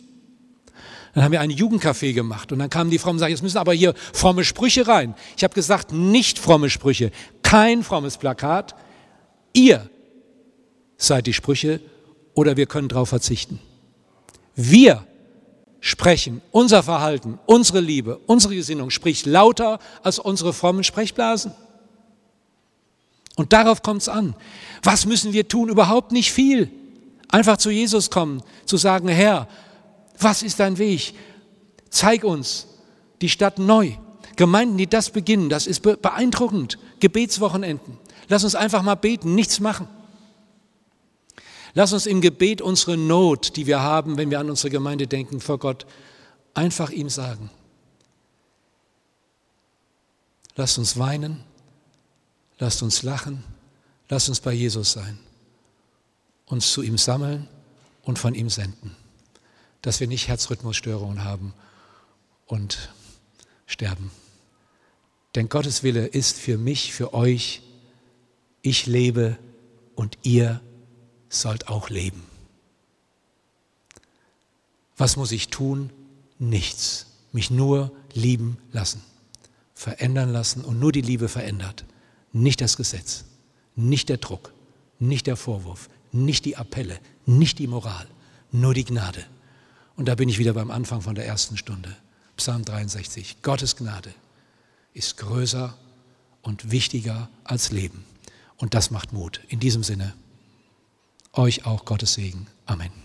Dann 1.13 1.23
haben 1.23 1.31
wir 1.31 1.41
ein 1.41 1.51
Jugendcafé 1.51 2.13
gemacht 2.13 2.51
und 2.51 2.59
dann 2.59 2.69
kamen 2.69 2.89
die 2.89 2.99
Frommen 2.99 3.15
und 3.15 3.19
sagten, 3.19 3.31
jetzt 3.31 3.41
müssen 3.41 3.57
aber 3.57 3.73
hier 3.73 3.93
fromme 4.13 4.43
Sprüche 4.43 4.85
rein. 4.87 5.15
Ich 5.37 5.45
habe 5.45 5.53
gesagt, 5.53 5.93
nicht 5.93 6.37
fromme 6.37 6.69
Sprüche, 6.69 7.11
kein 7.41 7.83
frommes 7.83 8.17
Plakat. 8.17 8.75
Ihr 9.53 9.89
seid 10.97 11.27
die 11.27 11.33
Sprüche 11.33 11.79
oder 12.33 12.57
wir 12.57 12.65
können 12.65 12.89
darauf 12.89 13.09
verzichten. 13.09 13.59
Wir 14.55 15.05
sprechen, 15.79 16.41
unser 16.51 16.83
Verhalten, 16.83 17.39
unsere 17.45 17.79
Liebe, 17.79 18.19
unsere 18.25 18.55
Gesinnung 18.55 18.89
spricht 18.89 19.25
lauter 19.25 19.79
als 20.03 20.19
unsere 20.19 20.51
frommen 20.51 20.83
Sprechblasen. 20.83 21.53
Und 23.35 23.53
darauf 23.53 23.81
kommt 23.83 24.01
es 24.01 24.09
an. 24.09 24.35
Was 24.83 25.05
müssen 25.05 25.33
wir 25.33 25.47
tun? 25.47 25.69
Überhaupt 25.69 26.11
nicht 26.11 26.31
viel. 26.31 26.71
Einfach 27.29 27.57
zu 27.57 27.69
Jesus 27.69 28.09
kommen, 28.09 28.41
zu 28.65 28.77
sagen, 28.77 29.07
Herr, 29.07 29.47
was 30.19 30.43
ist 30.43 30.59
dein 30.59 30.77
Weg? 30.77 31.13
Zeig 31.89 32.23
uns 32.23 32.67
die 33.21 33.29
Stadt 33.29 33.59
neu. 33.59 33.91
Gemeinden, 34.35 34.77
die 34.77 34.87
das 34.87 35.09
beginnen, 35.09 35.49
das 35.49 35.67
ist 35.67 35.81
beeindruckend. 35.81 36.77
Gebetswochenenden. 36.99 37.97
Lass 38.27 38.43
uns 38.43 38.55
einfach 38.55 38.81
mal 38.81 38.95
beten, 38.95 39.35
nichts 39.35 39.59
machen. 39.59 39.87
Lass 41.73 41.91
uns 41.91 42.05
im 42.05 42.21
Gebet 42.21 42.61
unsere 42.61 42.95
Not, 42.95 43.57
die 43.57 43.67
wir 43.67 43.81
haben, 43.81 44.17
wenn 44.17 44.31
wir 44.31 44.39
an 44.39 44.49
unsere 44.49 44.69
Gemeinde 44.69 45.07
denken, 45.07 45.41
vor 45.41 45.59
Gott, 45.59 45.85
einfach 46.53 46.89
ihm 46.89 47.09
sagen. 47.09 47.49
Lasst 50.55 50.77
uns 50.77 50.97
weinen, 50.97 51.43
lasst 52.59 52.83
uns 52.83 53.03
lachen, 53.03 53.43
lasst 54.09 54.29
uns 54.29 54.39
bei 54.39 54.53
Jesus 54.53 54.91
sein, 54.91 55.17
uns 56.45 56.71
zu 56.71 56.81
ihm 56.81 56.97
sammeln 56.97 57.47
und 58.03 58.19
von 58.19 58.35
ihm 58.35 58.49
senden 58.49 58.95
dass 59.85 59.99
wir 59.99 60.07
nicht 60.07 60.27
Herzrhythmusstörungen 60.27 61.23
haben 61.23 61.53
und 62.47 62.91
sterben. 63.67 64.09
Denn 65.35 65.47
Gottes 65.47 65.83
Wille 65.83 66.07
ist 66.07 66.37
für 66.37 66.57
mich, 66.57 66.91
für 66.91 67.13
euch, 67.13 67.61
ich 68.63 68.87
lebe 68.87 69.37
und 69.93 70.17
ihr 70.23 70.59
sollt 71.29 71.67
auch 71.67 71.91
leben. 71.91 72.23
Was 74.97 75.17
muss 75.17 75.31
ich 75.31 75.49
tun? 75.49 75.91
Nichts. 76.39 77.05
Mich 77.31 77.51
nur 77.51 77.91
lieben 78.13 78.57
lassen, 78.71 79.03
verändern 79.75 80.31
lassen 80.31 80.65
und 80.65 80.79
nur 80.79 80.91
die 80.91 81.01
Liebe 81.01 81.29
verändert. 81.29 81.85
Nicht 82.35 82.59
das 82.59 82.75
Gesetz, 82.75 83.23
nicht 83.77 84.09
der 84.09 84.17
Druck, 84.17 84.51
nicht 84.99 85.25
der 85.25 85.37
Vorwurf, 85.37 85.89
nicht 86.11 86.43
die 86.43 86.57
Appelle, 86.57 86.99
nicht 87.25 87.59
die 87.59 87.67
Moral, 87.67 88.05
nur 88.51 88.73
die 88.73 88.83
Gnade. 88.83 89.25
Und 89.95 90.09
da 90.09 90.15
bin 90.15 90.27
ich 90.27 90.37
wieder 90.37 90.53
beim 90.53 90.69
Anfang 90.69 90.99
von 90.99 91.15
der 91.15 91.25
ersten 91.25 91.55
Stunde. 91.55 91.95
Psalm 92.35 92.65
63. 92.65 93.37
Gottes 93.41 93.77
Gnade 93.77 94.13
ist 94.93 95.15
größer 95.15 95.77
und 96.41 96.71
wichtiger 96.71 97.29
als 97.45 97.71
Leben. 97.71 98.03
Und 98.57 98.73
das 98.73 98.91
macht 98.91 99.13
Mut. 99.13 99.39
In 99.47 99.61
diesem 99.61 99.83
Sinne, 99.83 100.13
euch 101.31 101.65
auch 101.65 101.85
Gottes 101.85 102.15
Segen. 102.15 102.47
Amen. 102.65 103.04